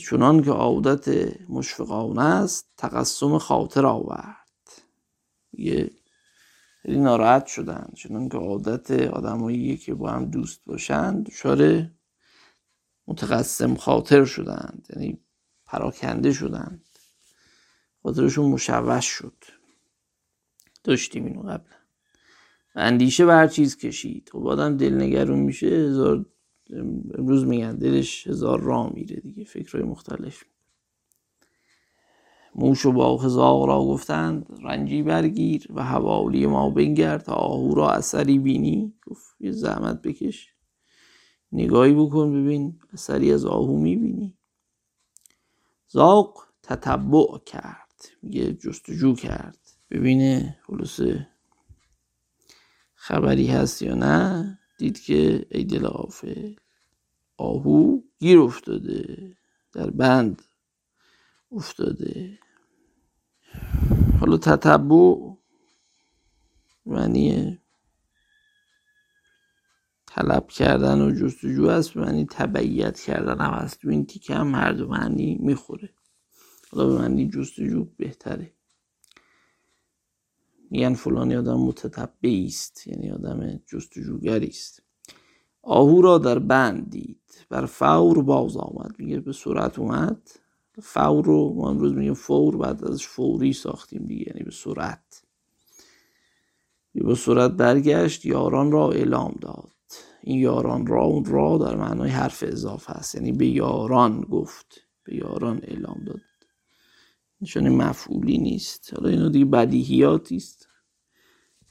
چونان 0.00 0.42
که 0.42 0.50
عادت 0.50 1.08
مشفقانه 1.50 2.22
است 2.24 2.68
تقسم 2.76 3.38
خاطر 3.38 3.86
آورد. 3.86 4.82
یه 5.52 5.90
خیلی 6.82 7.00
ناراحت 7.00 7.46
شدن 7.46 7.92
چون 7.96 8.28
که 8.28 8.38
عادت 8.38 8.90
آدمایی 8.90 9.76
که 9.76 9.94
با 9.94 10.10
هم 10.10 10.24
دوست 10.24 10.64
باشند 10.64 11.26
دچار 11.26 11.90
متقسم 13.06 13.74
خاطر 13.74 14.24
شدند. 14.24 14.86
یعنی 14.90 15.20
پراکنده 15.66 16.32
شدند. 16.32 16.84
خاطرشون 18.02 18.46
مشوش 18.50 19.06
شد. 19.06 19.44
داشتیم 20.86 21.24
اینو 21.26 21.40
قبلا 21.40 21.76
اندیشه 22.74 23.26
بر 23.26 23.46
چیز 23.46 23.76
کشید. 23.76 24.30
خب 24.32 24.46
آدم 24.46 24.76
دلنگرون 24.76 25.38
میشه 25.38 25.66
هزار 25.66 26.26
امروز 27.18 27.44
میگن 27.44 27.76
دلش 27.76 28.26
هزار 28.26 28.60
راه 28.60 28.92
میره 28.94 29.16
دیگه 29.16 29.44
فکرهای 29.44 29.84
مختلف. 29.84 30.44
موش 32.54 32.86
و 32.86 32.92
باغ 32.92 33.66
را 33.68 33.78
گفتند 33.78 34.46
رنجی 34.62 35.02
برگیر 35.02 35.66
و 35.70 35.84
حوالی 35.84 36.46
ما 36.46 36.70
بنگر 36.70 37.18
تا 37.18 37.32
آهو 37.32 37.74
را 37.74 37.90
اثری 37.90 38.38
بینی. 38.38 38.94
گفت 39.06 39.36
یه 39.40 39.52
زحمت 39.52 40.02
بکش. 40.02 40.54
نگاهی 41.52 41.94
بکن 41.94 42.32
ببین 42.32 42.78
اثری 42.92 43.32
از 43.32 43.44
آهو 43.44 43.76
می‌بینی. 43.78 44.38
زاق 45.88 46.46
تتبع 46.62 47.38
کرد 47.46 48.08
میگه 48.22 48.52
جستجو 48.52 49.14
کرد. 49.14 49.65
ببینه 49.90 50.58
خلوص 50.66 51.00
خبری 52.94 53.46
هست 53.46 53.82
یا 53.82 53.94
نه. 53.94 54.58
دید 54.78 55.00
که 55.00 55.46
ای 55.50 55.64
دل 55.64 55.88
آهو 57.36 58.00
گیر 58.18 58.38
افتاده 58.38 59.36
در 59.72 59.90
بند 59.90 60.42
افتاده. 61.52 62.38
حالا 64.20 64.36
تتبع 64.36 65.14
معنی 66.86 67.58
طلب 70.06 70.48
کردن 70.48 71.00
و 71.00 71.10
جستجو 71.10 71.66
است 71.66 71.96
معنی 71.96 72.26
تبعیت 72.30 73.00
کردن 73.00 73.40
هم 73.40 73.50
هست. 73.50 73.80
تو 73.80 73.88
این 73.88 74.06
تیکه 74.06 74.34
هم 74.34 74.54
هر 74.54 74.72
دو 74.72 74.88
معنی 74.88 75.38
می‌خوره. 75.40 75.94
حالا 76.70 76.86
به 76.86 76.98
معنی 76.98 77.28
جستجو 77.28 77.84
بهتره. 77.84 78.55
میگن 80.70 80.94
فلانی 80.94 81.36
آدم 81.36 81.60
متتبعی 81.60 82.46
است 82.46 82.86
یعنی 82.86 83.10
آدم 83.10 83.60
جستجوگری 83.66 84.46
است. 84.46 84.82
آهو 85.62 86.02
را 86.02 86.18
در 86.18 86.38
بند 86.38 86.90
دید 86.90 87.46
بر 87.48 87.66
فور 87.66 88.22
باز 88.22 88.56
آمد. 88.56 88.94
میگه 88.98 89.20
به 89.20 89.32
سرعت 89.32 89.78
اومد 89.78 90.30
فور 90.82 91.24
رو 91.24 91.54
ما 91.54 91.70
امروز 91.70 91.94
میگیم 91.94 92.14
فور 92.14 92.56
بعد 92.56 92.84
ازش 92.84 93.06
فوری 93.06 93.52
ساختیم 93.52 94.04
دیگه 94.06 94.24
یعنی 94.28 94.44
به 94.44 94.50
سرعت. 94.50 95.22
به 96.94 97.14
سرعت 97.14 97.50
برگشت 97.50 98.24
یاران 98.24 98.72
را 98.72 98.90
اعلام 98.90 99.34
داد. 99.40 99.70
این 100.22 100.38
یاران 100.38 100.86
را 100.86 101.04
اون 101.04 101.24
را 101.24 101.58
در 101.58 101.76
معنای 101.76 102.10
حرف 102.10 102.44
اضافه 102.46 102.92
است 102.92 103.14
یعنی 103.14 103.32
به 103.32 103.46
یاران 103.46 104.20
گفت 104.20 104.80
به 105.04 105.16
یاران 105.16 105.60
اعلام 105.62 106.04
داد. 106.06 106.20
چون 107.44 107.68
مفعولی 107.68 108.38
نیست. 108.38 108.94
حالا 108.94 109.08
اینو 109.08 109.28
دیگه 109.28 109.44
بدیهیاتی 109.44 110.36
است. 110.36 110.68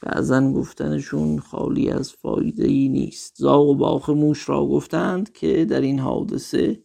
بعضا 0.02 0.52
گفتنشون 0.52 1.40
خالی 1.40 1.90
از 1.90 2.12
فایده 2.12 2.68
ای 2.68 2.90
نیست. 2.90 3.36
زاغ 3.38 3.68
و 3.68 3.76
باخ 3.76 4.10
موش 4.10 4.50
را 4.50 4.66
گفتند 4.66 5.34
که 5.34 5.66
در 5.66 5.82
این 5.82 6.00
حادثه 6.00 6.84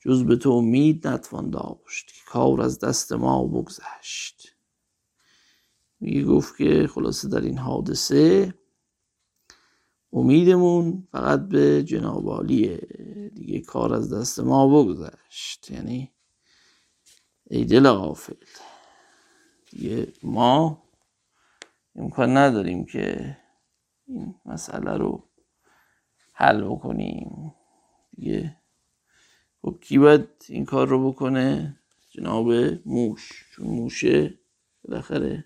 جز 0.00 0.24
به 0.24 0.36
تو 0.36 0.50
امید 0.50 1.08
نتوان 1.08 1.50
داشت 1.50 2.06
که 2.06 2.20
کار 2.26 2.60
از 2.60 2.78
دست 2.78 3.12
ما 3.12 3.46
بگذشت. 3.46 4.56
میگه 6.00 6.24
گفت 6.24 6.56
که 6.56 6.86
خلاصه 6.86 7.28
در 7.28 7.40
این 7.40 7.58
حادثه 7.58 8.54
امیدمون 10.12 11.08
فقط 11.12 11.48
به 11.48 11.82
جنابالیه 11.82 12.76
دیگه 13.34 13.60
کار 13.60 13.94
از 13.94 14.12
دست 14.12 14.40
ما 14.40 14.84
بگذشت. 14.84 15.70
یعنی 15.70 16.12
ای 17.50 17.64
دل 17.64 17.90
غافل. 17.90 18.34
دیگه 19.70 20.12
ما 20.22 20.82
امکان 21.96 22.36
نداریم 22.36 22.84
که 22.84 23.36
این 24.06 24.34
مسئله 24.44 24.96
رو 24.96 25.28
حل 26.32 26.64
بکنیم. 26.64 27.54
دیگه 28.16 28.56
خب 29.62 29.78
کی 29.80 29.98
باید 29.98 30.28
این 30.48 30.64
کار 30.64 30.88
رو 30.88 31.12
بکنه؟ 31.12 31.80
جناب 32.10 32.52
موش. 32.86 33.46
چون 33.52 33.66
موشه 33.66 34.38
بالاخره 34.84 35.44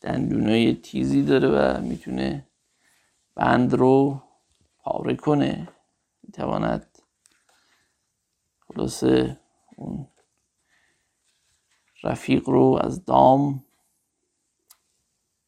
دندونای 0.00 0.74
تیزی 0.74 1.22
داره 1.22 1.48
و 1.48 1.80
می‌تونه 1.80 2.46
بند 3.34 3.74
رو 3.74 4.22
پاره 4.78 5.16
کنه. 5.16 5.68
می‌تواند 6.22 6.98
خلاصه 8.60 9.40
اون 9.76 10.08
رفیق 12.02 12.48
رو 12.48 12.78
از 12.82 13.04
دام 13.04 13.64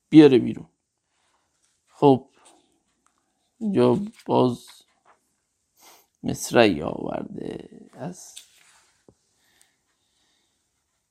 بیاره 0.09 0.39
بیرون. 0.39 0.69
خب 1.89 2.29
اینجا 3.59 3.99
باز 4.27 4.67
مصرعی 6.23 6.83
آورده 6.83 7.69
از 7.93 8.35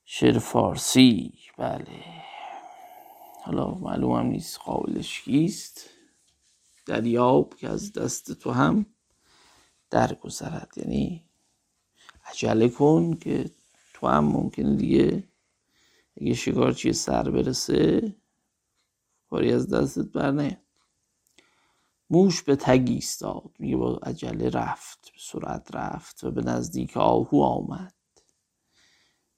شعر 0.05 0.39
فارسی. 0.39 1.39
بله. 1.57 2.03
حالا 3.43 3.71
معلوم 3.71 4.11
هم 4.11 4.25
نیست 4.25 4.59
قابلش 4.59 5.21
کیست. 5.21 5.89
دریاب 6.85 7.55
که 7.55 7.69
از 7.69 7.93
دست 7.93 8.31
تو 8.31 8.51
هم 8.51 8.85
درگذرد. 9.89 10.73
یعنی 10.77 11.29
عجله 12.25 12.69
کن 12.69 13.13
که 13.13 13.51
تو 13.93 14.07
هم 14.07 14.25
ممکنه 14.25 14.75
دیگه 14.75 15.28
اگه 16.21 16.33
شکارچی 16.33 16.93
سر 16.93 17.29
برسه 17.29 18.15
کاری 19.29 19.53
از 19.53 19.69
دستت 19.69 20.11
بر 20.11 20.57
موش 22.09 22.43
به 22.43 22.55
تگ 22.55 22.83
ایستاد 22.87 23.51
میگه 23.59 23.77
با 23.77 23.95
عجله 23.95 24.49
رفت 24.49 25.11
به 25.13 25.19
سرعت 25.19 25.75
رفت 25.75 26.23
و 26.23 26.31
به 26.31 26.41
نزدیک 26.41 26.97
آهو 26.97 27.41
آمد. 27.41 27.93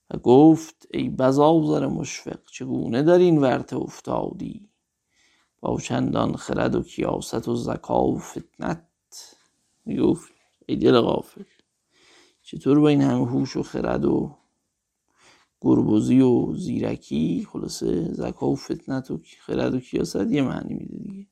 و 0.10 0.18
گفت 0.18 0.88
ای 0.92 1.10
بزاوزر 1.10 1.88
مشفق 1.88 2.40
چگونه 2.52 3.04
در 3.04 3.18
این 3.18 3.38
ورته 3.38 3.76
افتادی؟ 3.76 4.70
با 5.60 5.80
چندان 5.80 6.36
خرد 6.36 6.76
و 6.76 6.84
کیاست 6.84 7.48
و 7.48 7.56
زکا 7.56 8.04
و 8.04 8.20
فتنت. 8.20 8.88
می‌گفت 9.86 10.32
ای 10.66 10.76
دل 10.76 11.00
غافل 11.00 11.44
چطور 12.42 12.80
با 12.80 12.88
این 12.88 13.02
همه 13.02 13.26
هوش 13.26 13.58
و 13.58 13.64
خرد 13.64 14.06
و 14.06 14.41
گربوزی 15.62 16.22
و 16.22 16.54
زیرکی 16.56 17.48
خلاصه 17.52 18.14
زکا 18.14 18.48
و 18.48 18.56
فتنت 18.56 19.12
و 19.12 19.20
خرد 19.40 19.74
و 19.74 19.80
کیاست 19.80 20.32
یه 20.32 20.42
معنی 20.42 20.74
میده 20.74 20.98
دیگه. 20.98 21.28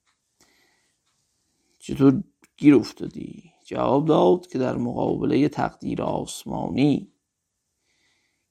چطور 1.80 2.24
گیر 2.58 2.76
افتادی؟ 2.76 3.52
جواب 3.66 4.06
داد 4.06 4.48
که 4.48 4.60
در 4.60 4.78
مقابله 4.78 5.50
تقدیر 5.50 6.02
آسمانی 6.02 7.12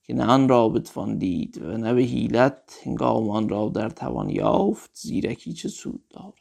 که 0.02 0.14
نه 0.14 0.24
آن 0.24 0.48
را 0.48 0.68
بتوان 0.68 1.18
دید 1.18 1.62
و 1.62 1.76
نه 1.76 1.94
به 1.94 2.02
حیلت 2.02 2.80
هنگام 2.82 3.30
آن 3.30 3.48
را 3.48 3.68
در 3.68 3.90
توان 3.90 4.30
یافت 4.30 4.90
زیرکی 4.94 5.52
چه 5.52 5.68
سود 5.68 6.08
دارد؟ 6.08 6.34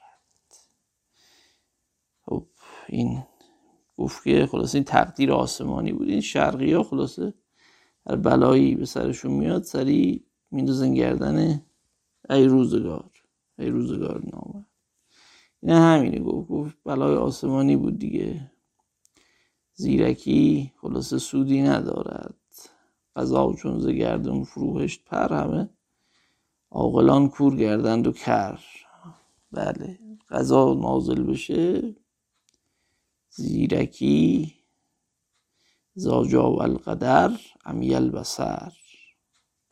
خب 2.21 2.47
این 2.89 3.23
گفت 3.97 4.23
که 4.23 4.45
خلاصه 4.45 4.78
این 4.78 4.86
تقدیر 4.86 5.32
آسمانی 5.32 5.93
بود 5.93 6.10
این 6.10 6.21
شرقی 6.21 6.73
ها 6.73 6.84
خلاصه 6.84 7.34
هر 8.10 8.15
بلایی 8.15 8.76
به 8.76 8.86
سرشون 8.86 9.32
میاد 9.32 9.63
سری 9.63 10.26
میندازن 10.52 10.93
گردن 10.93 11.62
ای 12.30 12.46
روزگار 12.46 13.12
ای 13.60 13.70
روزگار 13.70 14.22
نامه 14.34 14.65
این 15.63 15.72
همینه 15.76 16.20
گفت 16.20 16.48
گفت 16.50 16.78
بلای 16.86 17.15
آسمانی 17.15 17.76
بود 17.76 18.00
دیگه. 18.00 18.52
زیرکی 19.74 20.74
خلاصه 20.82 21.17
سودی 21.17 21.62
ندارد. 21.62 22.36
قضا 23.15 23.54
چون 23.54 23.80
ز 23.80 23.88
فروهشت 24.48 25.06
پر 25.06 25.34
همه. 25.34 25.70
عاقلان 26.72 27.30
کور 27.30 27.56
گردند 27.56 28.08
و 28.08 28.12
کر. 28.12 28.60
بله 29.52 30.00
قضا 30.30 30.74
نازل 30.74 31.24
بشه. 31.24 31.96
زیرکی 33.30 34.57
زاجا 35.99 36.51
و 36.51 36.62
القدر 36.62 37.39
امیل 37.65 38.10
بسر 38.10 38.71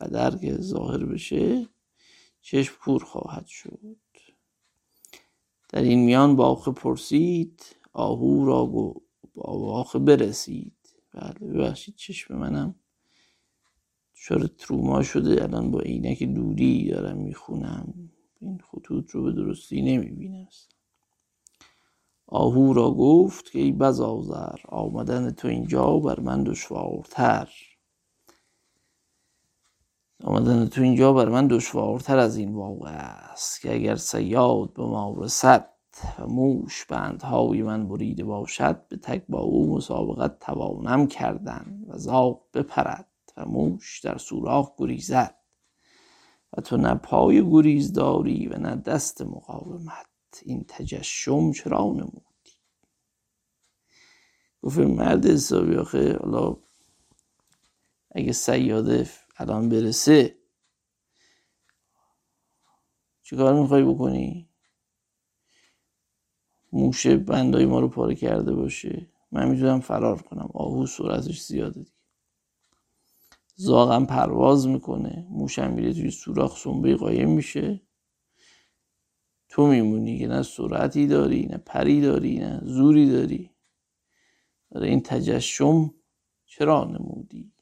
قدر 0.00 0.38
که 0.38 0.56
ظاهر 0.60 1.04
بشه 1.04 1.68
چشم 2.40 2.74
کور 2.84 3.04
خواهد 3.04 3.46
شد. 3.46 3.96
در 5.68 5.82
این 5.82 6.04
میان 6.04 6.36
باخه 6.36 6.72
پرسید 6.72 7.62
آهو 7.92 8.44
را 8.44 8.66
گو 8.66 8.94
با 9.34 9.58
باخه 9.58 9.98
برسید. 9.98 10.76
بله 11.12 11.52
ببخشید 11.52 11.94
چشم 11.96 12.36
منم 12.36 12.74
دچار 14.14 14.46
تروما 14.46 15.02
شده؟ 15.02 15.42
الان 15.42 15.70
با 15.70 15.80
عینک 15.80 16.22
دودی 16.22 16.88
دارم 16.90 17.18
می‌خونم. 17.18 18.10
این 18.40 18.58
خطوط 18.58 19.10
رو 19.10 19.22
به 19.22 19.32
درستی 19.32 19.82
نمی‌بینم 19.82 20.48
آهو 22.28 22.72
را 22.72 22.90
گفت 22.90 23.50
که 23.50 23.58
ای 23.58 23.72
بزازر 23.72 24.58
آمدن 24.68 25.30
تو 25.30 25.48
اینجا 25.48 25.98
بر 25.98 26.20
من 26.20 26.44
دشوارتر. 26.44 27.48
آمدن 30.24 30.66
تو 30.66 30.82
اینجا 30.82 31.12
بر 31.12 31.28
من 31.28 31.46
دشوارتر 31.46 32.18
از 32.18 32.36
این 32.36 32.54
واقع 32.54 32.90
است 32.90 33.60
که 33.60 33.74
اگر 33.74 33.96
سیاد 33.96 34.72
به 34.74 34.82
ما 34.82 35.14
رسد 35.18 35.70
و 36.18 36.26
موش 36.26 36.84
بندهای 36.84 37.62
من 37.62 37.88
بریده 37.88 38.24
باشد 38.24 38.88
به 38.88 38.96
تک 38.96 39.24
با 39.28 39.40
او 39.40 39.76
مسابقت 39.76 40.38
توانم 40.38 41.06
کردن 41.06 41.84
و 41.88 41.98
زاغ 41.98 42.40
بپرد 42.54 43.08
و 43.36 43.44
موش 43.44 44.00
در 44.00 44.18
سوراخ 44.18 44.72
گریزد. 44.78 45.34
و 46.56 46.60
تو 46.60 46.76
نه 46.76 46.94
پای 46.94 47.50
گریز 47.50 47.92
داری 47.92 48.48
و 48.48 48.58
نه 48.58 48.76
دست 48.76 49.22
مقاومت. 49.22 50.15
این 50.44 50.64
تجشم 50.68 51.52
چرا 51.52 51.78
نمودی؟ 51.84 52.26
گفت 54.62 54.78
مرد 54.78 55.26
حسابی 55.26 55.76
آخه 55.76 56.16
حالا 56.16 56.56
اگه 58.10 58.32
سیاده 58.32 59.10
الان 59.36 59.68
برسه 59.68 60.38
چیکار 63.22 63.60
می‌خوای 63.60 63.82
بکنی؟ 63.82 64.48
موشه 66.72 67.16
بندای 67.16 67.66
ما 67.66 67.80
رو 67.80 67.88
پاره 67.88 68.14
کرده 68.14 68.54
باشه. 68.54 69.10
من 69.32 69.48
می‌تونم 69.48 69.80
فرار 69.80 70.22
کنم. 70.22 70.50
آهو 70.54 70.86
سرعتش 70.86 71.42
زیاده 71.42 71.80
دیگه. 71.80 71.92
زاغم 73.56 74.06
پرواز 74.06 74.66
می‌کنه. 74.68 75.26
موشم 75.30 75.72
میره 75.72 75.92
توی 75.92 76.10
سوراخ 76.10 76.58
سنبه 76.58 76.96
قایم 76.96 77.30
میشه. 77.30 77.85
تو 79.56 79.66
میمونی 79.66 80.18
که 80.18 80.26
نه 80.26 80.42
سرعتی 80.42 81.06
داری 81.06 81.46
نه 81.46 81.56
پری 81.56 82.00
داری 82.00 82.38
نه 82.38 82.60
زوری 82.64 83.10
داری. 83.10 83.50
برای 84.70 84.88
این 84.88 85.02
تجشم 85.02 85.94
چرا 86.46 86.84
نمودی؟ 86.84 87.52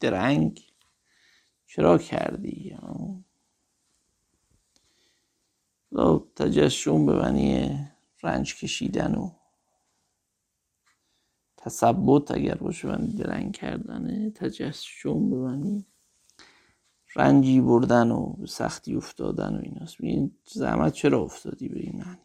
درنگ 0.00 0.60
چرا 1.66 1.98
کردی؟ 1.98 2.76
تجشم 6.36 7.06
به 7.06 7.12
معنی 7.12 7.80
رنج 8.22 8.56
کشیدن 8.56 9.14
و 9.14 9.30
تثبت 11.56 12.30
اگر 12.30 12.54
باشه 12.54 12.88
من 12.88 13.06
درنگ 13.06 13.52
کردنه 13.52 14.30
تجشم 14.30 15.30
به 15.30 15.36
معنی 15.36 15.86
رنجی 17.18 17.60
بردن 17.60 18.10
و 18.10 18.46
سختی 18.46 18.94
افتادن 18.94 19.56
و 19.56 19.60
ایناست. 19.62 19.96
این 20.00 20.36
زحمت 20.44 20.92
چرا 20.92 21.22
افتادی 21.22 21.68
به 21.68 21.80
این 21.80 21.96
معنی؟ 21.96 22.18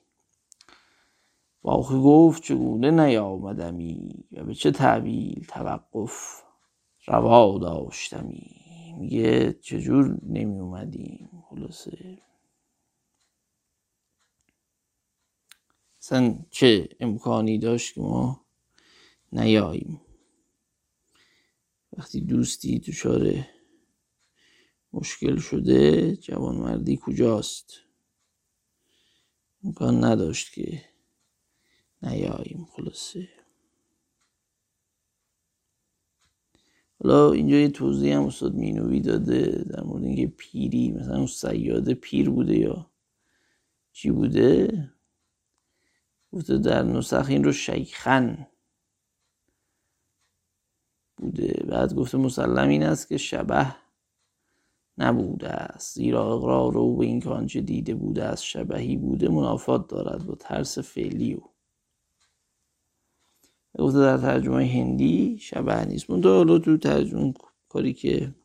باخی 1.62 1.96
گفت 1.96 2.44
چگونه 2.44 2.91
نیامدمی 2.91 4.26
و 4.32 4.44
به 4.44 4.54
چه 4.54 4.72
تعبیل 4.72 5.46
توقف 5.48 6.41
روا 7.08 7.58
داشتمی؟ 7.58 8.64
میگه 8.98 9.54
چجور 9.54 10.20
نمی 10.24 10.60
اومدیم 10.60 11.30
خلاصه. 11.50 12.18
اصلا 16.02 16.36
چه 16.50 16.89
امکانی 17.00 17.58
داشت 17.58 17.96
که 17.96 18.02
ما 18.02 18.46
نیاییم؟ 19.32 20.02
وقتی 21.98 22.22
دوستی 22.22 22.80
دچار 22.80 23.46
مشکل 24.94 25.38
شده 25.38 26.16
جوانمردی 26.16 27.00
کجاست؟ 27.02 27.74
امکان 29.64 30.04
نداشت 30.04 30.54
که 30.54 30.82
نیاییم 32.02 32.68
خلاصه. 32.72 33.30
حالا 37.00 37.32
اینجا 37.32 37.56
یه 37.56 37.70
توضیح 37.70 38.16
هم 38.16 38.26
استاد 38.26 38.54
مینوی 38.54 39.00
داده 39.00 39.66
در 39.70 39.84
مورد 39.84 40.04
اینکه 40.04 40.28
پیری 40.28 40.91
مثلا 40.91 41.18
اون 41.18 41.28
سیاده 41.28 41.94
پیر 41.94 42.30
بوده 42.30 42.58
یا 42.58 42.91
چی 43.91 44.12
بوده؟ 44.12 44.70
گفته 46.32 46.58
در 46.58 46.84
نسخ 46.84 47.26
این 47.30 47.44
رو 47.44 47.52
شیخن 47.52 48.48
بوده. 51.18 51.66
بعد 51.68 51.94
گفته 51.94 52.18
مسلم 52.18 52.70
این 52.70 52.84
است 52.84 53.08
که 53.08 53.18
شبه 53.18 53.83
نبوده 54.98 55.50
است. 55.50 55.96
زیرا 55.96 56.36
اقرار 56.36 56.78
او 56.78 56.98
به 56.98 57.06
این 57.06 57.20
کانچه 57.22 57.62
دیده 57.62 57.96
بوده 57.96 58.24
است 58.24 58.44
شبهی 58.44 58.98
بوده 58.98 59.30
منافات 59.30 59.88
دارد 59.88 60.26
با 60.26 60.36
ترس 60.36 60.80
فعلی 60.80 61.34
او. 61.34 61.44
گفته 63.80 64.00
در 64.00 64.18
ترجمه 64.18 64.66
هندی 64.66 65.38
شبه 65.39 65.86
نیست. 65.86 66.10
من 66.10 66.24
حالا 66.24 66.60
تو 66.60 66.78
ترجمه 66.78 67.34
کاری 67.70 67.94
که 67.94 68.36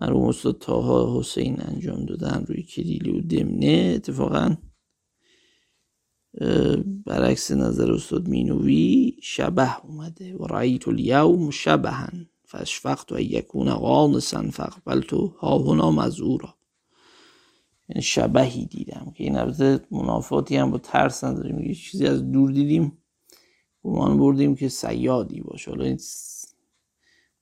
مرحوم 0.00 0.22
استاد 0.28 0.58
تاها 0.58 1.20
حسین 1.20 1.62
انجام 1.62 2.04
دادن 2.04 2.44
روی 2.48 2.62
کلیلی 2.62 3.18
و 3.18 3.20
دمنه 3.20 3.92
اتفاقا 3.96 4.56
برعکس 7.06 7.50
نظر 7.50 7.92
استاد 7.92 8.28
مینوی 8.28 9.16
شبه 9.22 9.84
اومده. 9.84 10.36
و 10.36 10.46
رأیت 10.46 10.88
الیوم 10.88 11.50
شبها. 11.50 12.08
فاشفقت 12.46 13.12
و 13.12 13.20
یکون 13.20 13.74
قانسا 13.74 14.50
فقبلت 14.50 15.12
ها 15.12 15.58
هنا 15.58 15.90
مزورا. 15.90 16.54
یعنی 17.88 18.02
شبهی 18.02 18.66
دیدم 18.66 19.12
که 19.16 19.24
این 19.24 19.36
البته 19.36 19.80
منافاتی 19.90 20.56
هم 20.56 20.70
با 20.70 20.78
ترس 20.78 21.24
نداریم 21.24 21.58
یه 21.60 21.74
چیزی 21.74 22.06
از 22.06 22.32
دور 22.32 22.50
دیدیم 22.50 22.98
گمان 23.82 24.18
بردیم 24.18 24.56
که 24.56 24.68
سیادی 24.68 25.40
باشه. 25.40 25.70
حالا 25.70 25.84
این 25.84 26.00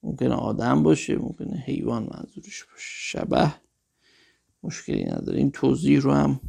ممکنه 0.02 0.34
آدم 0.34 0.82
باشه 0.82 1.16
ممکنه 1.16 1.56
حیوان 1.56 2.02
منظورش 2.02 2.64
باشه. 2.64 2.88
شبه 2.88 3.54
مشکلی 4.62 5.04
نداره. 5.04 5.38
این 5.38 5.50
توضیح 5.50 6.00
رو 6.00 6.12
هم 6.12 6.40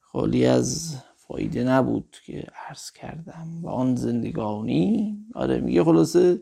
خالی 0.00 0.46
از 0.46 0.96
فایده 1.16 1.64
نبود 1.64 2.16
که 2.26 2.46
عرض 2.68 2.90
کردم. 2.90 3.60
و 3.62 3.68
آن 3.68 3.96
زندگانی 3.96 5.18
آره 5.34 5.60
میگه 5.60 5.84
خلاصه 5.84 6.40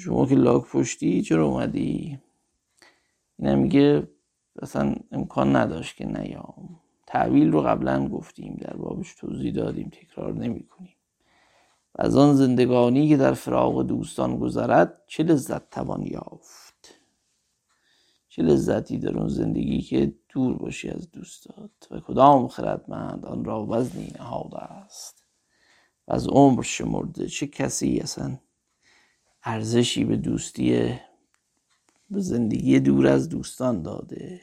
شما 0.00 0.26
که 0.26 0.34
لاک 0.34 0.64
پشتی 0.66 1.22
چرا 1.22 1.46
اومدی؟ 1.46 2.18
اینم 3.38 3.58
میگه 3.58 4.08
اصلا 4.62 4.94
امکان 5.12 5.56
نداشت 5.56 5.96
که 5.96 6.06
نیام. 6.06 6.80
تعویل 7.06 7.52
رو 7.52 7.62
قبلا 7.62 8.08
گفتیم 8.08 8.56
در 8.60 8.76
بابش 8.76 9.14
توضیح 9.14 9.52
دادیم 9.52 9.88
تکرار 9.88 10.32
نمی 10.32 10.66
کنیم 10.66 10.96
و 11.94 12.02
از 12.02 12.16
آن 12.16 12.34
زندگانی 12.34 13.08
که 13.08 13.16
در 13.16 13.32
فراغ 13.32 13.82
دوستان 13.82 14.38
گذرد 14.38 15.02
چه 15.06 15.22
لذت 15.22 15.70
توان 15.70 16.02
یافت؟ 16.02 16.94
چه 18.28 18.42
لذتی 18.42 18.98
در 18.98 19.18
اون 19.18 19.28
زندگی 19.28 19.80
که 19.80 20.14
دور 20.28 20.56
باشی 20.56 20.88
از 20.88 21.10
دوستات؟ 21.10 21.70
و 21.90 22.00
کدام 22.00 22.48
خردمند 22.48 23.26
آن 23.26 23.44
را 23.44 23.66
وزنی 23.66 24.12
نهاده 24.18 24.58
است؟ 24.58 25.24
و 26.08 26.12
از 26.12 26.28
عمر 26.28 26.62
شمرده 26.62 27.26
چه 27.26 27.46
کسی 27.46 27.98
اصلا 27.98 28.38
ارزشی 29.44 30.04
به 30.04 30.16
دوستی 30.16 30.98
به 32.10 32.20
زندگی 32.20 32.80
دور 32.80 33.06
از 33.06 33.28
دوستان 33.28 33.82
داده. 33.82 34.40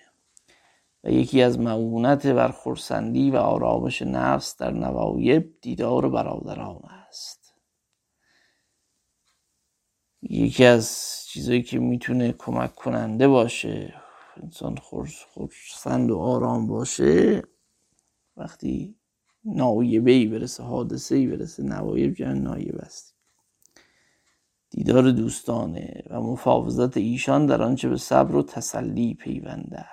و 1.03 1.11
یکی 1.11 1.41
از 1.41 1.59
معونت 1.59 2.27
بر 2.27 2.51
خورسندی 2.51 3.31
و 3.31 3.35
آرامش 3.35 4.01
نفس 4.01 4.57
در 4.57 4.71
نوایب 4.71 5.53
دیدار 5.61 6.09
برادران 6.09 6.81
است. 7.07 7.53
یکی 10.21 10.65
از 10.65 11.15
چیزایی 11.27 11.63
که 11.63 11.79
می‌تونه 11.79 12.31
کمک 12.31 12.75
کننده 12.75 13.27
باشه 13.27 13.93
انسان 14.37 14.77
خورسند 14.77 16.11
و 16.11 16.17
آرام 16.17 16.67
باشه 16.67 17.43
وقتی 18.37 18.95
نایبه 19.45 20.11
ای 20.11 20.25
برسه 20.25 20.63
حادثه 20.63 21.15
ای 21.15 21.27
برسه 21.27 21.63
نوایب 21.63 22.13
جمع 22.13 22.33
نایبه 22.33 22.81
است. 22.81 23.18
دیدار 24.69 25.11
دوستانه 25.11 26.03
و 26.09 26.21
مفاوضت 26.21 26.97
ایشان 26.97 27.45
در 27.45 27.63
آنچه 27.63 27.89
به 27.89 27.97
صبر 27.97 28.35
و 28.35 28.43
تسلی 28.43 29.13
پیونده 29.13 29.85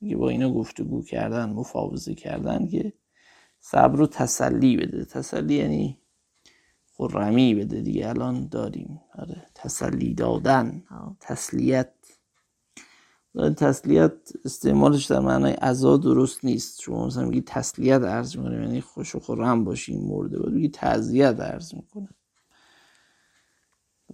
میگه 0.00 0.16
با 0.16 0.28
اینا 0.28 0.52
گفتگو 0.52 1.02
کردن 1.02 1.50
مفاوضه 1.50 2.14
کردن 2.14 2.66
که 2.66 2.92
صبر 3.60 4.00
و 4.00 4.06
تسلی 4.06 4.76
بده. 4.76 5.04
تسلی 5.04 5.54
یعنی 5.54 5.98
خرمی 6.96 7.54
بده 7.54 7.80
دیگه 7.80 8.08
الان 8.08 8.48
داریم. 8.48 9.00
آره 9.18 9.46
تسلی 9.54 10.14
دادن 10.14 10.84
تسلیت. 11.20 11.92
تسلیت 13.56 14.12
استعمالش 14.44 15.04
در 15.04 15.20
معنای 15.20 15.52
عزا 15.52 15.96
درست 15.96 16.44
نیست. 16.44 16.80
شما 16.80 17.06
مثلا 17.06 17.24
میگی 17.24 17.42
تسلیت 17.46 18.02
عرض 18.02 18.36
می‌کنه 18.36 18.62
یعنی 18.62 18.80
خوش 18.80 19.14
و 19.14 19.20
خورم 19.20 19.64
باشین 19.64 20.08
مرده 20.08 20.38
بود 20.38 20.52
میگی 20.52 20.68
تعذیت 20.68 21.40
عرض 21.40 21.74
می‌کنه. 21.74 22.08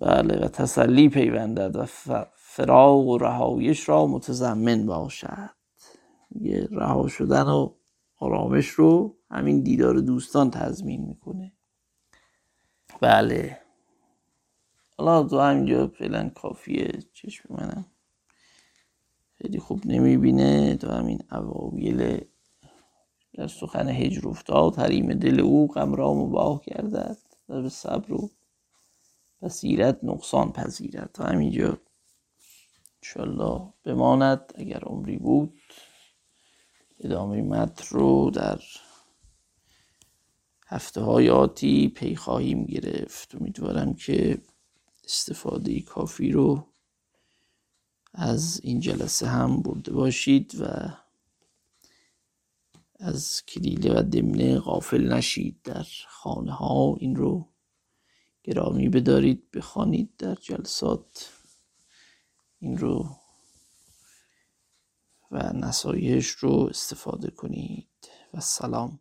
بله 0.01 0.45
و 0.45 0.49
تسلی 0.49 1.09
پیوندد 1.09 1.76
و 1.76 1.86
فراغ 2.34 3.07
و 3.07 3.18
رهایش 3.18 3.88
را 3.88 4.07
متضمن 4.07 4.86
باشد. 4.86 5.51
یه 6.40 6.68
رها 6.70 7.09
شدن 7.09 7.42
و 7.42 7.74
آرامش 8.18 8.66
رو 8.66 9.16
همین 9.30 9.62
دیدار 9.62 9.95
دوستان 9.95 10.51
تضمین 10.51 11.05
می‌کنه. 11.05 11.53
بله. 13.01 13.59
حالا 14.99 15.22
تو 15.22 15.40
همینجا 15.40 15.86
فعلا 15.86 16.28
کافیه 16.28 16.92
چشم 17.12 17.55
منم. 17.55 17.86
خیلی 19.34 19.59
خوب 19.59 19.86
نمی‌بینه. 19.86 20.76
تو 20.76 20.90
همین 20.90 21.18
اواویل 21.32 22.20
در 23.34 23.47
سخن 23.47 23.88
هجر 23.88 24.28
افتاد 24.28 24.76
حریم 24.76 25.14
دل 25.14 25.40
او 25.40 25.66
غم 25.66 25.95
را 25.95 26.14
مباه 26.14 26.61
گردد. 26.66 27.18
و 27.49 27.62
به 27.62 27.68
صبر 27.68 28.12
و 28.12 28.30
بصیرت 29.45 29.99
نقصان 30.03 30.53
پذیرد. 30.53 31.11
تا 31.12 31.24
همینجا 31.24 31.78
انشالله 33.03 33.72
بماند. 33.84 34.53
اگر 34.55 34.80
عمری 34.80 35.16
بود 35.16 35.61
ادامه 37.01 37.42
متن 37.42 37.84
رو 37.90 38.30
در 38.30 38.61
هفته 40.66 41.01
های 41.01 41.30
آتی 41.30 41.88
پی 41.88 42.16
خواهیم 42.16 42.64
گرفت. 42.64 43.34
امیدوارم 43.34 43.95
که 43.95 44.42
استفاده 45.05 45.80
کافی 45.80 46.32
رو 46.32 46.66
از 48.14 48.61
این 48.62 48.80
جلسه 48.80 49.26
هم 49.26 49.62
برده 49.62 49.92
باشید 49.92 50.61
و 50.61 50.66
از 53.01 53.42
کلیله 53.49 53.99
و 53.99 54.03
دمنه 54.03 54.59
غافل 54.59 55.12
نشید 55.12 55.62
در 55.64 55.86
خانه 56.09 56.53
ها 56.53 56.97
این 56.99 57.16
رو 57.16 57.53
گرامی 58.45 58.88
بدارید 58.88 59.51
بخوانید 59.51 60.16
در 60.16 60.34
جلسات. 60.34 61.32
این 62.59 62.78
رو 62.78 63.09
و 65.30 65.53
نصایح 65.53 66.24
رو 66.38 66.66
استفاده 66.70 67.30
کنید. 67.30 67.88
و 68.34 68.40
سلام. 68.40 69.01